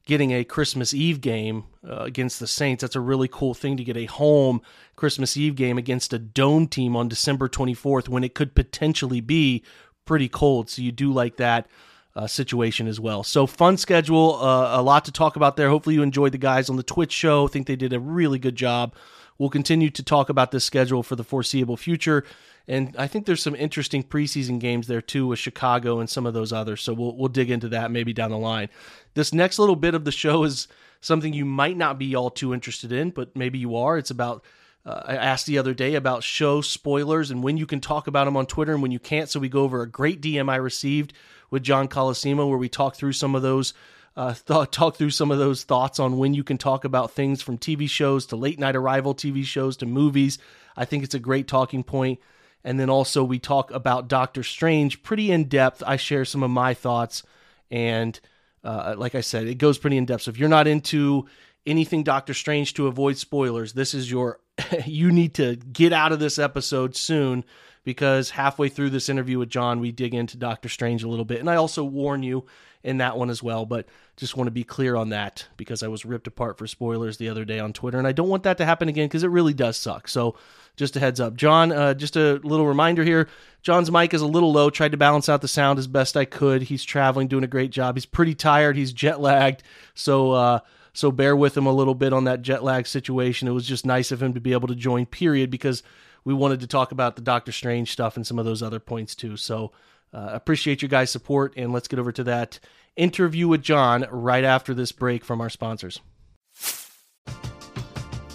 getting 0.04 0.32
a 0.32 0.44
Christmas 0.44 0.92
Eve 0.92 1.21
game 1.21 1.64
uh, 1.88 2.02
against 2.02 2.40
the 2.40 2.47
Saints. 2.47 2.82
That's 2.82 2.97
a 2.97 3.00
really 3.00 3.28
cool 3.28 3.54
thing 3.54 3.76
to 3.76 3.85
get 3.85 3.97
a 3.97 4.06
home 4.06 4.61
Christmas 4.97 5.37
Eve 5.37 5.54
game 5.54 5.78
against 5.78 6.12
a 6.12 6.18
dome 6.18 6.66
team 6.66 6.97
on 6.97 7.09
December 7.09 7.49
24th 7.49 8.09
when 8.09 8.25
it 8.25 8.35
could 8.35 8.54
potentially 8.54 9.21
be 9.21 9.62
pretty 10.04 10.28
cold. 10.28 10.71
So 10.71 10.82
you 10.82 10.92
do 10.92 11.12
like 11.12 11.37
that 11.37 11.66
uh, 12.14 12.26
situation 12.26 12.87
as 12.87 13.00
well. 13.00 13.23
So 13.23 13.47
fun 13.47 13.76
schedule, 13.76 14.37
uh, 14.37 14.78
a 14.78 14.82
lot 14.82 15.04
to 15.06 15.12
talk 15.12 15.37
about 15.37 15.56
there. 15.56 15.71
Hopefully 15.71 15.94
you 15.94 16.02
enjoyed 16.02 16.32
the 16.32 16.38
guys 16.38 16.68
on 16.68 16.76
the 16.76 16.82
Twitch 16.82 17.12
show. 17.12 17.47
I 17.47 17.49
think 17.49 17.66
they 17.66 17.76
did 17.76 17.92
a 17.92 18.00
really 18.00 18.38
good 18.38 18.56
job. 18.56 18.94
We'll 19.39 19.51
continue 19.51 19.91
to 19.91 20.03
talk 20.03 20.29
about 20.29 20.51
this 20.51 20.65
schedule 20.65 21.03
for 21.03 21.17
the 21.17 21.25
foreseeable 21.25 21.77
future. 21.77 22.25
And 22.69 22.95
I 22.97 23.07
think 23.07 23.27
there's 23.27 23.43
some 23.43 23.57
interesting 23.57 24.03
preseason 24.03 24.59
games 24.61 24.87
there 24.87 25.03
too 25.03 25.27
with 25.27 25.39
Chicago 25.39 25.99
and 25.99 26.09
some 26.09 26.27
of 26.27 26.35
those 26.35 26.53
others. 26.53 26.81
So 26.81 26.93
we'll 26.93 27.17
we'll 27.17 27.29
dig 27.29 27.51
into 27.51 27.69
that 27.71 27.91
maybe 27.91 28.12
down 28.12 28.31
the 28.31 28.39
line. 28.39 28.69
This 29.15 29.33
next 29.33 29.59
little 29.59 29.77
bit 29.77 29.95
of 29.95 30.05
the 30.05 30.12
show 30.12 30.45
is 30.45 30.69
something 31.01 31.33
you 31.33 31.45
might 31.45 31.77
not 31.77 31.99
be 31.99 32.15
all 32.15 32.31
too 32.31 32.55
interested 32.55 32.93
in, 32.93 33.11
but 33.11 33.35
maybe 33.37 33.59
you 33.59 33.77
are. 33.77 33.99
It's 33.99 34.11
about 34.11 34.45
uh, 34.85 35.03
I 35.05 35.17
asked 35.17 35.47
the 35.47 35.59
other 35.59 35.75
day 35.75 35.95
about 35.95 36.23
show 36.23 36.61
spoilers 36.61 37.31
and 37.31 37.43
when 37.43 37.57
you 37.57 37.67
can 37.67 37.81
talk 37.81 38.07
about 38.07 38.25
them 38.25 38.37
on 38.37 38.47
Twitter 38.47 38.73
and 38.73 38.83
when 38.83 38.93
you 38.93 38.99
can't. 38.99 39.29
So 39.29 39.41
we 39.41 39.49
go 39.49 39.62
over 39.62 39.83
a 39.83 39.89
great 39.89 40.21
DM 40.21 40.51
I 40.51 40.57
received 40.57 41.12
with 41.51 41.62
John 41.62 41.89
Colosimo 41.89 42.49
where 42.49 42.59
we 42.59 42.69
talk 42.69 42.97
through 42.97 43.12
some 43.12 43.35
of 43.35 43.43
those 43.43 43.75
uh, 44.16 44.35
th- 44.35 44.71
talk 44.71 44.97
through 44.97 45.11
some 45.11 45.31
of 45.31 45.38
those 45.38 45.64
thoughts 45.64 45.99
on 45.99 46.19
when 46.19 46.35
you 46.35 46.45
can 46.45 46.59
talk 46.59 46.85
about 46.85 47.12
things 47.12 47.40
from 47.40 47.59
TV 47.59 47.88
shows 47.88 48.26
to 48.26 48.37
late 48.37 48.59
night 48.59 48.76
arrival 48.76 49.14
TV 49.14 49.45
shows 49.45 49.76
to 49.78 49.87
movies. 49.87 50.38
I 50.76 50.85
think 50.85 51.04
it's 51.04 51.14
a 51.14 51.21
great 51.21 51.49
talking 51.49 51.83
point. 51.83 52.21
And 52.64 52.78
then 52.78 52.90
also 52.90 53.25
we 53.25 53.38
talk 53.38 53.71
about 53.71 54.09
Doctor 54.09 54.42
Strange 54.42 55.02
pretty 55.02 55.31
in 55.31 55.45
depth. 55.45 55.83
I 55.87 55.97
share 55.97 56.25
some 56.25 56.42
of 56.42 56.50
my 56.50 56.75
thoughts, 56.75 57.23
and 57.71 58.19
uh, 58.62 58.95
like 58.97 59.14
I 59.14 59.21
said, 59.21 59.47
it 59.47 59.57
goes 59.57 59.78
pretty 59.78 59.97
in 59.97 60.07
depth. 60.07 60.23
So 60.23 60.31
if 60.31 60.38
you're 60.38 60.49
not 60.49 60.69
into 60.69 61.26
anything 61.66 62.04
Doctor 62.04 62.35
Strange 62.35 62.75
to 62.75 62.87
avoid 62.87 63.16
spoilers, 63.16 63.73
this 63.73 63.95
is 63.95 64.11
your 64.11 64.38
you 64.87 65.11
need 65.11 65.35
to 65.35 65.57
get 65.57 65.92
out 65.92 66.12
of 66.12 66.21
this 66.21 66.38
episode 66.38 66.95
soon 66.95 67.45
because 67.85 68.31
halfway 68.31 68.69
through 68.69 68.90
this 68.90 69.09
interview 69.09 69.38
with 69.38 69.50
John, 69.50 69.81
we 69.81 69.90
dig 69.90 70.14
into 70.14 70.37
Doctor 70.37 70.69
Strange 70.69 71.02
a 71.02 71.09
little 71.09 71.25
bit. 71.25 71.40
And 71.40 71.50
I 71.50 71.57
also 71.57 71.83
warn 71.83 72.23
you 72.23 72.45
in 72.85 72.99
that 72.99 73.17
one 73.17 73.31
as 73.31 73.43
well, 73.43 73.65
but 73.65 73.87
just 74.17 74.37
want 74.37 74.49
to 74.49 74.53
be 74.53 74.65
clear 74.65 74.97
on 74.97 75.11
that 75.11 75.47
because 75.57 75.83
I 75.83 75.89
was 75.89 76.05
ripped 76.05 76.27
apart 76.27 76.59
for 76.59 76.67
spoilers 76.67 77.17
the 77.17 77.29
other 77.29 77.45
day 77.45 77.59
on 77.59 77.73
Twitter. 77.73 77.99
And 77.99 78.07
I 78.07 78.12
don't 78.12 78.29
want 78.29 78.43
that 78.43 78.59
to 78.59 78.65
happen 78.65 78.89
again 78.89 79.07
because 79.07 79.23
it 79.23 79.29
really 79.29 79.55
does 79.55 79.77
suck. 79.77 80.09
So 80.09 80.37
just 80.77 80.97
a 80.97 81.01
heads 81.01 81.21
up. 81.21 81.37
John, 81.37 81.71
uh, 81.71 81.95
just 81.95 82.17
a 82.17 82.35
little 82.43 82.67
reminder 82.67 83.05
here 83.05 83.29
John's 83.62 83.91
mic 83.91 84.12
is 84.15 84.21
a 84.21 84.27
little 84.27 84.53
low. 84.53 84.71
Tried 84.71 84.93
to 84.93 84.99
balance 84.99 85.29
out 85.29 85.41
the 85.41 85.49
sound 85.49 85.79
as 85.79 85.87
best 85.87 86.17
I 86.17 86.25
could. 86.25 86.62
He's 86.62 86.85
traveling, 86.85 87.29
doing 87.29 87.45
a 87.45 87.49
great 87.49 87.71
job. 87.71 87.97
He's 87.97 88.07
pretty 88.07 88.35
tired. 88.35 88.77
He's 88.77 88.93
jet 88.93 89.21
lagged. 89.21 89.62
So, 89.95 90.33
uh, 90.33 90.61
so 90.93 91.12
bear 91.12 91.37
with 91.37 91.57
him 91.57 91.67
a 91.67 91.73
little 91.73 91.95
bit 91.95 92.12
on 92.12 92.25
that 92.25 92.43
jet 92.43 92.65
lag 92.65 92.87
situation. 92.87 93.49
It 93.49 93.53
was 93.53 93.67
just 93.67 93.87
nice 93.87 94.11
of 94.11 94.23
him 94.23 94.35
to 94.35 94.41
be 94.41 94.53
able 94.53 94.69
to 94.69 94.75
join, 94.75 95.07
period, 95.07 95.51
because 95.51 95.83
we 96.25 96.35
wanted 96.35 96.61
to 96.61 96.67
talk 96.67 96.93
about 96.93 97.17
the 97.17 97.23
Doctor 97.23 97.53
Strange 97.53 97.93
stuff 97.93 98.17
and 98.17 98.27
some 98.27 98.39
of 98.39 98.45
those 98.45 98.62
other 98.62 98.81
points 98.81 99.15
too. 99.15 99.37
So 99.37 99.73
uh, 100.12 100.31
appreciate 100.33 100.83
your 100.83 100.88
guys' 100.88 101.11
support, 101.11 101.54
and 101.57 101.73
let's 101.73 101.88
get 101.88 101.99
over 101.99 102.12
to 102.12 102.25
that 102.25 102.59
interview 102.97 103.49
with 103.49 103.62
John 103.62 104.07
right 104.11 104.45
after 104.45 104.75
this 104.75 104.92
break 104.92 105.25
from 105.25 105.40
our 105.40 105.49
sponsors. 105.49 106.00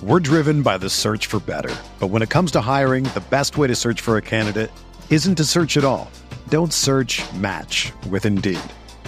We're 0.01 0.19
driven 0.19 0.61
by 0.61 0.77
the 0.77 0.89
search 0.89 1.25
for 1.25 1.39
better, 1.39 1.75
but 1.99 2.07
when 2.07 2.21
it 2.21 2.29
comes 2.29 2.51
to 2.51 2.61
hiring, 2.61 3.03
the 3.03 3.23
best 3.29 3.57
way 3.57 3.67
to 3.67 3.75
search 3.75 4.01
for 4.01 4.17
a 4.17 4.21
candidate 4.21 4.71
isn't 5.09 5.35
to 5.35 5.43
search 5.43 5.75
at 5.75 5.83
all. 5.83 6.11
Don't 6.49 6.71
search. 6.71 7.23
Match 7.33 7.91
with 8.09 8.25
Indeed. 8.25 8.59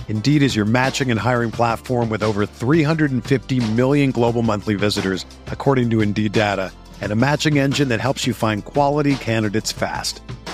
Indeed 0.08 0.42
is 0.42 0.56
your 0.56 0.66
matching 0.66 1.12
and 1.12 1.20
hiring 1.20 1.52
platform 1.52 2.10
with 2.10 2.24
over 2.24 2.48
350 2.48 3.72
million 3.74 4.10
global 4.10 4.42
monthly 4.42 4.74
visitors, 4.74 5.26
according 5.48 5.92
to 5.92 6.02
Indeed 6.02 6.32
data 6.32 6.72
and 7.02 7.12
a 7.12 7.16
matching 7.16 7.58
engine 7.58 7.90
that 7.90 8.00
helps 8.00 8.26
you 8.26 8.34
find 8.34 8.66
quality 8.66 9.16
candidates 9.16 9.72
fast. 9.72 10.22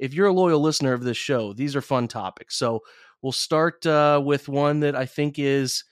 if 0.00 0.14
you're 0.14 0.26
a 0.26 0.32
loyal 0.32 0.60
listener 0.60 0.94
of 0.94 1.04
this 1.04 1.18
show, 1.18 1.52
these 1.52 1.76
are 1.76 1.82
fun 1.82 2.08
topics. 2.08 2.56
So 2.56 2.80
we'll 3.22 3.32
start 3.32 3.84
uh, 3.86 4.20
with 4.24 4.48
one 4.48 4.80
that 4.80 4.96
I 4.96 5.06
think 5.06 5.38
is 5.38 5.84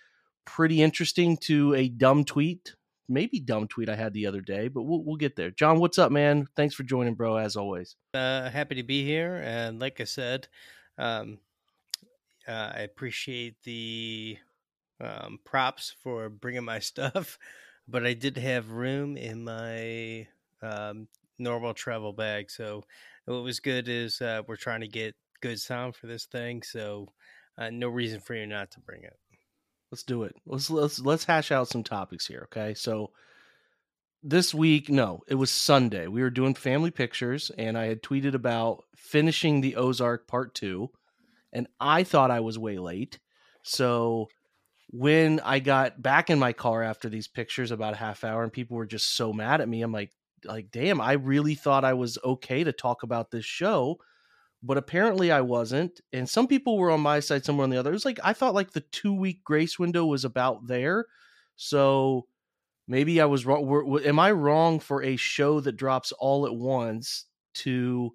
pretty 0.47 0.83
interesting 0.83 1.37
to 1.43 1.75
a 1.75 1.89
dumb 1.89 2.25
tweet, 2.25 2.75
maybe 3.07 3.39
dumb 3.39 3.69
tweet 3.69 3.91
I 3.91 3.97
had 3.97 4.15
the 4.15 4.27
other 4.27 4.41
day, 4.41 4.69
but 4.69 4.83
we'll, 4.83 5.05
we'll 5.05 5.17
get 5.17 5.37
there. 5.37 5.51
John, 5.51 5.79
what's 5.79 5.99
up, 5.99 6.11
man? 6.11 6.47
Thanks 6.57 6.75
for 6.75 6.85
joining, 6.85 7.15
bro, 7.15 7.37
as 7.37 7.55
always. 7.55 7.97
Uh, 8.15 8.49
happy 8.49 8.77
to 8.77 8.83
be 8.83 9.05
here. 9.05 9.43
And 9.45 9.79
like 9.79 10.01
I 10.01 10.05
said, 10.05 10.49
um, 10.97 11.39
uh, 12.49 12.73
I 12.75 12.81
appreciate 12.81 13.63
the 13.65 14.39
um, 15.03 15.39
props 15.45 15.95
for 16.03 16.31
bringing 16.31 16.65
my 16.65 16.79
stuff, 16.79 17.39
but 17.87 18.07
I 18.07 18.15
did 18.15 18.39
have 18.39 18.71
room 18.71 19.19
in 19.19 19.45
my 19.45 20.27
um, 20.63 21.09
normal 21.39 21.75
travel 21.75 22.15
bag. 22.15 22.51
So 22.51 22.85
what 23.29 23.45
was 23.45 23.61
good 23.61 23.89
is 23.89 24.21
uh, 24.21 24.43
we're 24.47 24.57
trying 24.57 24.81
to 24.81 24.89
get 24.89 25.15
good 25.41 25.61
sound 25.61 25.95
for 25.95 26.07
this 26.07 26.27
thing, 26.27 26.63
so 26.63 27.07
uh, 27.59 27.71
no 27.71 27.89
reason 27.89 28.21
for 28.21 28.35
you 28.35 28.47
not 28.47 28.71
to 28.73 28.81
bring 28.81 29.03
it. 29.03 29.17
Let's 29.91 30.03
do 30.03 30.25
it. 30.25 30.35
Let's 30.47 30.71
let's 30.71 30.99
let's 31.01 31.25
hash 31.25 31.51
out 31.53 31.69
some 31.69 31.83
topics 31.83 32.27
here, 32.27 32.49
okay? 32.53 32.75
So 32.75 33.11
this 34.23 34.53
week, 34.53 34.89
no, 34.89 35.23
it 35.29 35.37
was 35.37 35.51
Sunday. 35.51 36.09
We 36.09 36.23
were 36.23 36.31
doing 36.31 36.55
family 36.55 36.91
pictures, 36.91 37.51
and 37.57 37.79
I 37.79 37.87
had 37.87 38.03
tweeted 38.03 38.35
about 38.35 38.85
finishing 38.97 39.61
the 39.61 39.77
Ozark 39.77 40.27
Part 40.27 40.55
Two, 40.55 40.91
and 41.53 41.69
I 41.81 42.05
thought 42.05 42.31
I 42.31 42.41
was 42.41 42.59
way 42.59 42.79
late. 42.79 43.19
So 43.63 44.29
when 44.91 45.41
I 45.41 45.59
got 45.59 46.01
back 46.01 46.31
in 46.31 46.39
my 46.39 46.53
car 46.53 46.83
after 46.83 47.09
these 47.09 47.29
pictures, 47.29 47.71
about 47.71 47.95
a 47.95 47.99
half 47.99 48.25
hour, 48.25 48.43
and 48.43 48.53
people 48.53 48.77
were 48.77 48.87
just 48.87 49.15
so 49.17 49.33
mad 49.33 49.61
at 49.61 49.69
me, 49.69 49.83
I'm 49.83 49.93
like, 49.93 50.11
like 50.45 50.71
damn 50.71 51.01
i 51.01 51.13
really 51.13 51.55
thought 51.55 51.85
i 51.85 51.95
was 51.95 52.19
okay 52.25 52.65
to 52.65 52.73
talk 52.73 53.03
about 53.03 53.31
this 53.31 53.45
show 53.45 53.97
but 54.63 54.77
apparently 54.77 55.31
i 55.31 55.41
wasn't 55.41 56.01
and 56.13 56.29
some 56.29 56.47
people 56.47 56.79
were 56.79 56.91
on 56.91 57.01
my 57.01 57.21
side 57.21 57.45
somewhere 57.45 57.65
on 57.65 57.71
the 57.71 57.77
other. 57.77 57.91
It 57.91 57.95
was 57.95 58.05
like 58.05 58.21
i 58.25 58.33
thought 58.33 58.55
like 58.55 58.73
the 58.73 58.81
two 58.81 59.15
week 59.15 59.45
grace 59.45 59.79
window 59.79 60.05
was 60.05 60.25
about 60.25 60.67
there 60.67 61.07
so 61.57 62.27
maybe 62.87 63.21
i 63.21 63.25
was 63.25 63.47
wrong 63.47 63.67
were, 63.67 64.03
am 64.03 64.19
i 64.19 64.31
wrong 64.31 64.81
for 64.81 65.03
a 65.03 65.17
show 65.17 65.61
that 65.61 65.77
drops 65.77 66.13
all 66.13 66.47
at 66.47 66.55
once 66.55 67.25
to 67.55 68.13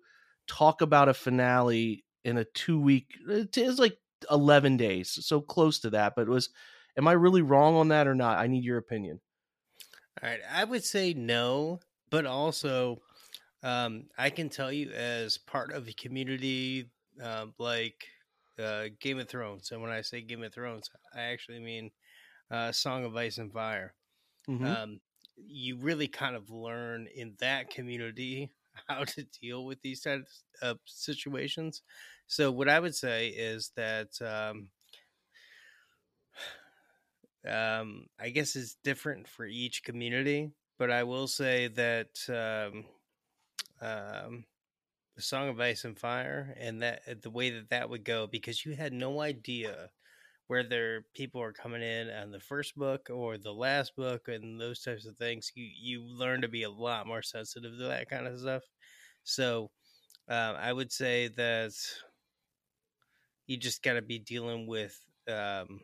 talk 0.47 0.81
about 0.81 1.09
a 1.09 1.13
finale 1.13 2.03
in 2.23 2.37
a 2.37 2.45
two 2.45 2.79
week 2.79 3.17
it's 3.27 3.79
like 3.79 3.97
11 4.31 4.77
days 4.77 5.17
so 5.25 5.41
close 5.41 5.79
to 5.79 5.89
that 5.89 6.13
but 6.15 6.23
it 6.23 6.29
was 6.29 6.49
am 6.97 7.07
i 7.07 7.11
really 7.11 7.41
wrong 7.41 7.75
on 7.75 7.89
that 7.89 8.07
or 8.07 8.15
not? 8.15 8.37
I 8.37 8.47
need 8.47 8.63
your 8.63 8.77
opinion. 8.77 9.19
All 10.21 10.29
right 10.29 10.39
i 10.53 10.63
would 10.63 10.83
say 10.83 11.13
no 11.13 11.79
but 12.13 12.27
also 12.27 13.01
um, 13.63 14.03
I 14.19 14.29
can 14.29 14.47
tell 14.47 14.71
you 14.71 14.91
as 14.91 15.39
part 15.39 15.73
of 15.73 15.87
a 15.87 15.93
community 15.93 16.91
uh, 17.21 17.47
like 17.57 18.05
uh, 18.59 18.85
Game 18.99 19.17
of 19.17 19.27
Thrones, 19.27 19.71
and 19.71 19.81
when 19.81 19.89
I 19.89 20.01
say 20.01 20.21
Game 20.21 20.43
of 20.43 20.53
Thrones, 20.53 20.91
I 21.15 21.21
actually 21.21 21.59
mean 21.59 21.89
uh, 22.51 22.71
Song 22.71 23.03
of 23.03 23.17
Ice 23.17 23.39
and 23.39 23.51
Fire. 23.51 23.95
Mm-hmm. 24.47 24.65
Um, 24.65 24.99
you 25.35 25.77
really 25.77 26.07
kind 26.07 26.35
of 26.35 26.51
learn 26.51 27.07
in 27.15 27.33
that 27.39 27.71
community 27.71 28.51
how 28.87 29.05
to 29.05 29.25
deal 29.41 29.65
with 29.65 29.81
these 29.81 30.01
types 30.01 30.43
of 30.61 30.77
situations. 30.85 31.81
So, 32.27 32.51
what 32.51 32.69
I 32.69 32.79
would 32.79 32.93
say 32.93 33.29
is 33.29 33.71
that 33.75 34.09
um, 34.21 34.67
um, 37.51 38.05
I 38.19 38.29
guess 38.29 38.55
it's 38.55 38.77
different 38.83 39.27
for 39.27 39.47
each 39.47 39.83
community 39.83 40.51
but 40.77 40.91
I 40.91 41.03
will 41.03 41.27
say 41.27 41.67
that 41.69 42.09
um, 42.29 42.85
um, 43.81 44.45
the 45.15 45.21
Song 45.21 45.49
of 45.49 45.59
Ice 45.59 45.85
and 45.85 45.97
Fire 45.99 46.55
and 46.59 46.81
that 46.83 47.01
uh, 47.09 47.15
the 47.21 47.29
way 47.31 47.51
that 47.51 47.69
that 47.69 47.89
would 47.89 48.03
go 48.05 48.27
because 48.27 48.65
you 48.65 48.75
had 48.75 48.93
no 48.93 49.21
idea 49.21 49.89
whether 50.47 51.05
people 51.15 51.41
are 51.41 51.53
coming 51.53 51.81
in 51.81 52.09
on 52.09 52.31
the 52.31 52.39
first 52.39 52.75
book 52.75 53.09
or 53.11 53.37
the 53.37 53.53
last 53.53 53.95
book 53.95 54.27
and 54.27 54.59
those 54.59 54.81
types 54.81 55.05
of 55.07 55.17
things. 55.17 55.51
You 55.55 55.65
you 55.65 56.03
learn 56.03 56.41
to 56.41 56.47
be 56.49 56.63
a 56.63 56.69
lot 56.71 57.07
more 57.07 57.21
sensitive 57.23 57.73
to 57.79 57.85
that 57.87 58.09
kind 58.09 58.27
of 58.27 58.39
stuff. 58.39 58.63
So 59.23 59.71
um, 60.29 60.55
I 60.57 60.73
would 60.73 60.91
say 60.91 61.29
that 61.29 61.73
you 63.47 63.57
just 63.57 63.83
got 63.83 63.93
to 63.93 64.01
be 64.01 64.19
dealing 64.19 64.67
with. 64.67 64.97
Um, 65.27 65.81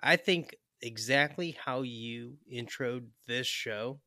I 0.00 0.16
think 0.16 0.56
exactly 0.82 1.56
how 1.64 1.82
you 1.82 2.34
introed 2.52 3.04
this 3.26 3.46
show, 3.46 3.98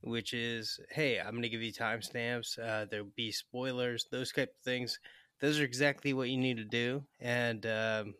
which 0.00 0.32
is, 0.34 0.80
hey, 0.90 1.18
I'm 1.20 1.30
going 1.32 1.42
to 1.42 1.48
give 1.48 1.62
you 1.62 1.72
timestamps. 1.72 2.58
Uh, 2.58 2.86
there'll 2.90 3.06
be 3.16 3.30
spoilers, 3.32 4.06
those 4.10 4.32
type 4.32 4.54
of 4.58 4.64
things. 4.64 4.98
Those 5.40 5.60
are 5.60 5.64
exactly 5.64 6.12
what 6.14 6.28
you 6.30 6.38
need 6.38 6.56
to 6.56 6.64
do. 6.64 7.04
And 7.20 7.64
um, 7.66 8.14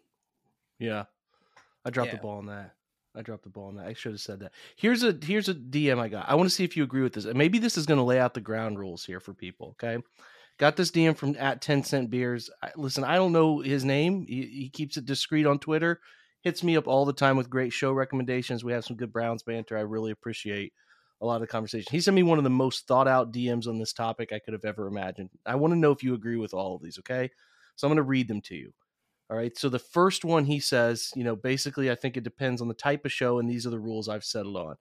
Yeah, 0.78 1.04
I 1.84 1.90
dropped 1.90 2.10
Yeah. 2.10 2.16
the 2.16 2.22
ball 2.22 2.38
on 2.38 2.46
that. 2.46 2.74
I 3.14 3.22
dropped 3.22 3.44
the 3.44 3.48
ball 3.48 3.68
on 3.68 3.76
that. 3.76 3.86
I 3.86 3.94
should 3.94 4.12
have 4.12 4.20
said 4.20 4.40
that. 4.40 4.52
Here's 4.76 5.02
a 5.02 5.18
here's 5.22 5.48
a 5.48 5.54
DM 5.54 5.98
I 5.98 6.08
got. 6.08 6.28
I 6.28 6.34
want 6.34 6.50
to 6.50 6.54
see 6.54 6.64
if 6.64 6.76
you 6.76 6.84
agree 6.84 7.00
with 7.02 7.14
this. 7.14 7.24
And 7.24 7.38
maybe 7.38 7.58
this 7.58 7.78
is 7.78 7.86
going 7.86 7.96
to 7.96 8.04
lay 8.04 8.20
out 8.20 8.34
the 8.34 8.42
ground 8.42 8.78
rules 8.78 9.06
here 9.06 9.20
for 9.20 9.32
people. 9.32 9.68
Okay, 9.82 9.96
got 10.58 10.76
this 10.76 10.90
DM 10.90 11.16
from 11.16 11.34
at 11.38 11.62
ten 11.62 11.82
cent 11.82 12.10
beers. 12.10 12.50
I, 12.62 12.72
listen, 12.76 13.04
I 13.04 13.14
don't 13.14 13.32
know 13.32 13.60
his 13.60 13.86
name. 13.86 14.26
He, 14.28 14.42
he 14.42 14.68
keeps 14.68 14.98
it 14.98 15.06
discreet 15.06 15.46
on 15.46 15.58
Twitter. 15.58 16.00
Hits 16.46 16.62
me 16.62 16.76
up 16.76 16.86
all 16.86 17.04
the 17.04 17.12
time 17.12 17.36
with 17.36 17.50
great 17.50 17.72
show 17.72 17.90
recommendations. 17.90 18.62
We 18.62 18.70
have 18.70 18.84
some 18.84 18.94
good 18.96 19.12
Browns 19.12 19.42
banter. 19.42 19.76
I 19.76 19.80
really 19.80 20.12
appreciate 20.12 20.72
a 21.20 21.26
lot 21.26 21.34
of 21.34 21.40
the 21.40 21.48
conversation. 21.48 21.88
He 21.90 22.00
sent 22.00 22.14
me 22.14 22.22
one 22.22 22.38
of 22.38 22.44
the 22.44 22.50
most 22.50 22.86
thought 22.86 23.08
out 23.08 23.32
DMs 23.32 23.66
on 23.66 23.80
this 23.80 23.92
topic 23.92 24.32
I 24.32 24.38
could 24.38 24.52
have 24.52 24.64
ever 24.64 24.86
imagined. 24.86 25.30
I 25.44 25.56
want 25.56 25.72
to 25.72 25.76
know 25.76 25.90
if 25.90 26.04
you 26.04 26.14
agree 26.14 26.36
with 26.36 26.54
all 26.54 26.76
of 26.76 26.82
these. 26.82 27.00
Okay, 27.00 27.28
so 27.74 27.88
I'm 27.88 27.90
going 27.90 27.96
to 27.96 28.04
read 28.04 28.28
them 28.28 28.40
to 28.42 28.54
you. 28.54 28.72
All 29.28 29.36
right. 29.36 29.58
So 29.58 29.68
the 29.68 29.80
first 29.80 30.24
one 30.24 30.44
he 30.44 30.60
says, 30.60 31.10
you 31.16 31.24
know, 31.24 31.34
basically, 31.34 31.90
I 31.90 31.96
think 31.96 32.16
it 32.16 32.22
depends 32.22 32.62
on 32.62 32.68
the 32.68 32.74
type 32.74 33.04
of 33.04 33.10
show, 33.10 33.40
and 33.40 33.50
these 33.50 33.66
are 33.66 33.70
the 33.70 33.80
rules 33.80 34.08
I've 34.08 34.22
settled 34.22 34.56
on. 34.56 34.76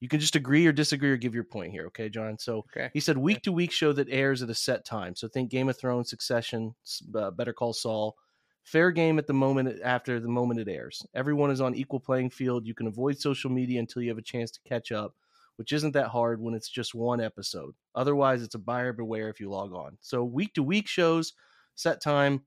You 0.00 0.08
can 0.08 0.18
just 0.18 0.34
agree 0.34 0.66
or 0.66 0.72
disagree 0.72 1.12
or 1.12 1.16
give 1.16 1.36
your 1.36 1.44
point 1.44 1.70
here. 1.70 1.86
Okay, 1.86 2.08
John. 2.08 2.36
So 2.40 2.64
Okay. 2.76 2.90
he 2.92 2.98
said 2.98 3.16
week 3.16 3.42
to 3.42 3.52
week 3.52 3.70
show 3.70 3.92
that 3.92 4.08
airs 4.10 4.42
at 4.42 4.50
a 4.50 4.56
set 4.56 4.84
time. 4.84 5.14
So 5.14 5.28
think 5.28 5.52
Game 5.52 5.68
of 5.68 5.78
Thrones, 5.78 6.10
Succession, 6.10 6.74
uh, 7.14 7.30
Better 7.30 7.52
Call 7.52 7.72
Saul. 7.72 8.16
Fair 8.66 8.90
game 8.90 9.16
at 9.16 9.28
the 9.28 9.32
moment 9.32 9.78
after 9.84 10.18
the 10.18 10.26
moment 10.26 10.58
it 10.58 10.66
airs. 10.66 11.06
Everyone 11.14 11.52
is 11.52 11.60
on 11.60 11.76
equal 11.76 12.00
playing 12.00 12.30
field. 12.30 12.66
You 12.66 12.74
can 12.74 12.88
avoid 12.88 13.16
social 13.16 13.48
media 13.48 13.78
until 13.78 14.02
you 14.02 14.08
have 14.08 14.18
a 14.18 14.22
chance 14.22 14.50
to 14.50 14.60
catch 14.66 14.90
up, 14.90 15.14
which 15.54 15.72
isn't 15.72 15.92
that 15.92 16.08
hard 16.08 16.40
when 16.40 16.52
it's 16.52 16.68
just 16.68 16.92
one 16.92 17.20
episode. 17.20 17.76
Otherwise, 17.94 18.42
it's 18.42 18.56
a 18.56 18.58
buyer 18.58 18.92
beware 18.92 19.28
if 19.28 19.38
you 19.38 19.48
log 19.48 19.72
on. 19.72 19.96
So 20.00 20.24
week 20.24 20.52
to 20.54 20.64
week 20.64 20.88
shows, 20.88 21.34
set 21.76 22.02
time, 22.02 22.42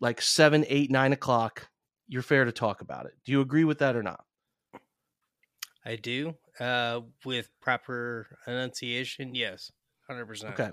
like 0.00 0.20
seven, 0.20 0.66
eight, 0.68 0.90
nine 0.90 1.14
o'clock. 1.14 1.70
You're 2.08 2.20
fair 2.20 2.44
to 2.44 2.52
talk 2.52 2.82
about 2.82 3.06
it. 3.06 3.12
Do 3.24 3.32
you 3.32 3.40
agree 3.40 3.64
with 3.64 3.78
that 3.78 3.96
or 3.96 4.02
not? 4.02 4.22
I 5.82 5.96
do. 5.96 6.34
Uh, 6.60 7.00
with 7.24 7.48
proper 7.62 8.26
enunciation, 8.46 9.34
yes, 9.34 9.72
hundred 10.06 10.26
percent. 10.26 10.52
Okay. 10.52 10.72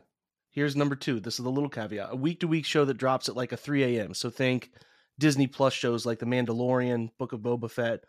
Here's 0.53 0.75
number 0.75 0.95
two. 0.95 1.19
This 1.19 1.39
is 1.39 1.43
the 1.43 1.51
little 1.51 1.69
caveat. 1.69 2.09
A 2.11 2.15
week 2.15 2.39
to 2.41 2.47
week 2.47 2.65
show 2.65 2.85
that 2.85 2.93
drops 2.93 3.27
at 3.27 3.35
like 3.35 3.51
a 3.51 3.57
3 3.57 3.97
a.m. 3.97 4.13
So 4.13 4.29
think 4.29 4.71
Disney 5.19 5.47
Plus 5.47 5.73
shows 5.73 6.05
like 6.05 6.19
The 6.19 6.27
Mandalorian, 6.27 7.09
Book 7.17 7.33
of 7.33 7.41
Boba 7.41 7.69
Fett, 7.69 8.01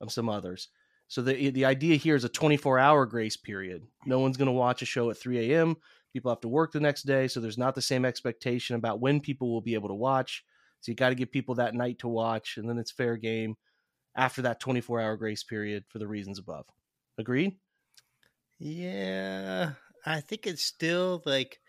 and 0.00 0.12
some 0.12 0.28
others. 0.28 0.68
So 1.08 1.22
the 1.22 1.50
the 1.50 1.64
idea 1.64 1.96
here 1.96 2.14
is 2.14 2.24
a 2.24 2.28
24 2.28 2.78
hour 2.78 3.06
grace 3.06 3.36
period. 3.36 3.82
No 4.04 4.20
one's 4.20 4.36
going 4.36 4.46
to 4.46 4.52
watch 4.52 4.82
a 4.82 4.86
show 4.86 5.10
at 5.10 5.16
3 5.16 5.50
a.m. 5.52 5.76
People 6.12 6.30
have 6.30 6.40
to 6.42 6.48
work 6.48 6.72
the 6.72 6.80
next 6.80 7.04
day, 7.04 7.28
so 7.28 7.40
there's 7.40 7.58
not 7.58 7.74
the 7.74 7.82
same 7.82 8.04
expectation 8.04 8.76
about 8.76 9.00
when 9.00 9.20
people 9.20 9.50
will 9.50 9.62
be 9.62 9.74
able 9.74 9.88
to 9.88 9.94
watch. 9.94 10.44
So 10.80 10.92
you 10.92 10.96
got 10.96 11.08
to 11.08 11.14
give 11.14 11.32
people 11.32 11.54
that 11.56 11.74
night 11.74 11.98
to 12.00 12.08
watch, 12.08 12.58
and 12.58 12.68
then 12.68 12.78
it's 12.78 12.90
fair 12.90 13.16
game 13.16 13.56
after 14.14 14.42
that 14.42 14.60
24 14.60 15.00
hour 15.00 15.16
grace 15.16 15.44
period 15.44 15.84
for 15.88 15.98
the 15.98 16.06
reasons 16.06 16.38
above. 16.38 16.66
Agreed? 17.18 17.56
Yeah, 18.58 19.72
I 20.04 20.20
think 20.20 20.46
it's 20.46 20.62
still 20.62 21.22
like, 21.26 21.60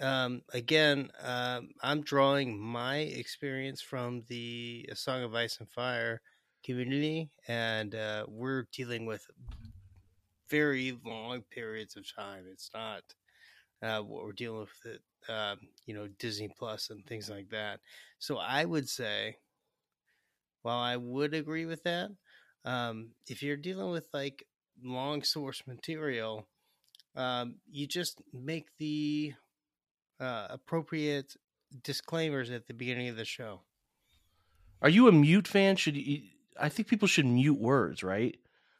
um, 0.00 0.42
again, 0.52 1.10
um, 1.22 1.70
I'm 1.82 2.02
drawing 2.02 2.58
my 2.58 2.98
experience 2.98 3.80
from 3.80 4.24
the 4.28 4.88
A 4.90 4.96
Song 4.96 5.22
of 5.22 5.34
Ice 5.34 5.58
and 5.60 5.68
Fire 5.70 6.20
community, 6.64 7.30
and 7.46 7.94
uh, 7.94 8.24
we're 8.28 8.66
dealing 8.72 9.06
with 9.06 9.26
very 10.50 10.98
long 11.04 11.42
periods 11.50 11.96
of 11.96 12.04
time. 12.14 12.44
It's 12.50 12.70
not 12.74 13.02
uh, 13.82 14.02
what 14.02 14.24
we're 14.24 14.32
dealing 14.32 14.60
with, 14.60 14.94
it, 14.94 15.02
um, 15.30 15.58
you 15.86 15.94
know, 15.94 16.08
Disney 16.18 16.48
Plus 16.48 16.90
and 16.90 17.04
things 17.06 17.30
like 17.30 17.50
that. 17.50 17.80
So 18.18 18.38
I 18.38 18.64
would 18.64 18.88
say, 18.88 19.36
while 20.62 20.78
I 20.78 20.96
would 20.96 21.34
agree 21.34 21.66
with 21.66 21.82
that, 21.84 22.10
um, 22.64 23.10
if 23.28 23.42
you're 23.42 23.56
dealing 23.56 23.90
with 23.90 24.08
like 24.12 24.46
long 24.82 25.22
source 25.22 25.62
material, 25.66 26.46
um, 27.16 27.56
you 27.70 27.86
just 27.86 28.22
make 28.32 28.68
the 28.78 29.34
uh, 30.20 30.46
appropriate 30.50 31.36
disclaimers 31.82 32.50
at 32.50 32.66
the 32.66 32.74
beginning 32.74 33.08
of 33.08 33.16
the 33.16 33.24
show. 33.24 33.62
Are 34.82 34.88
you 34.88 35.08
a 35.08 35.12
mute 35.12 35.48
fan? 35.48 35.76
Should 35.76 35.96
you? 35.96 36.22
I 36.58 36.68
think 36.68 36.88
people 36.88 37.08
should 37.08 37.26
mute 37.26 37.58
words, 37.58 38.02
right? 38.02 38.38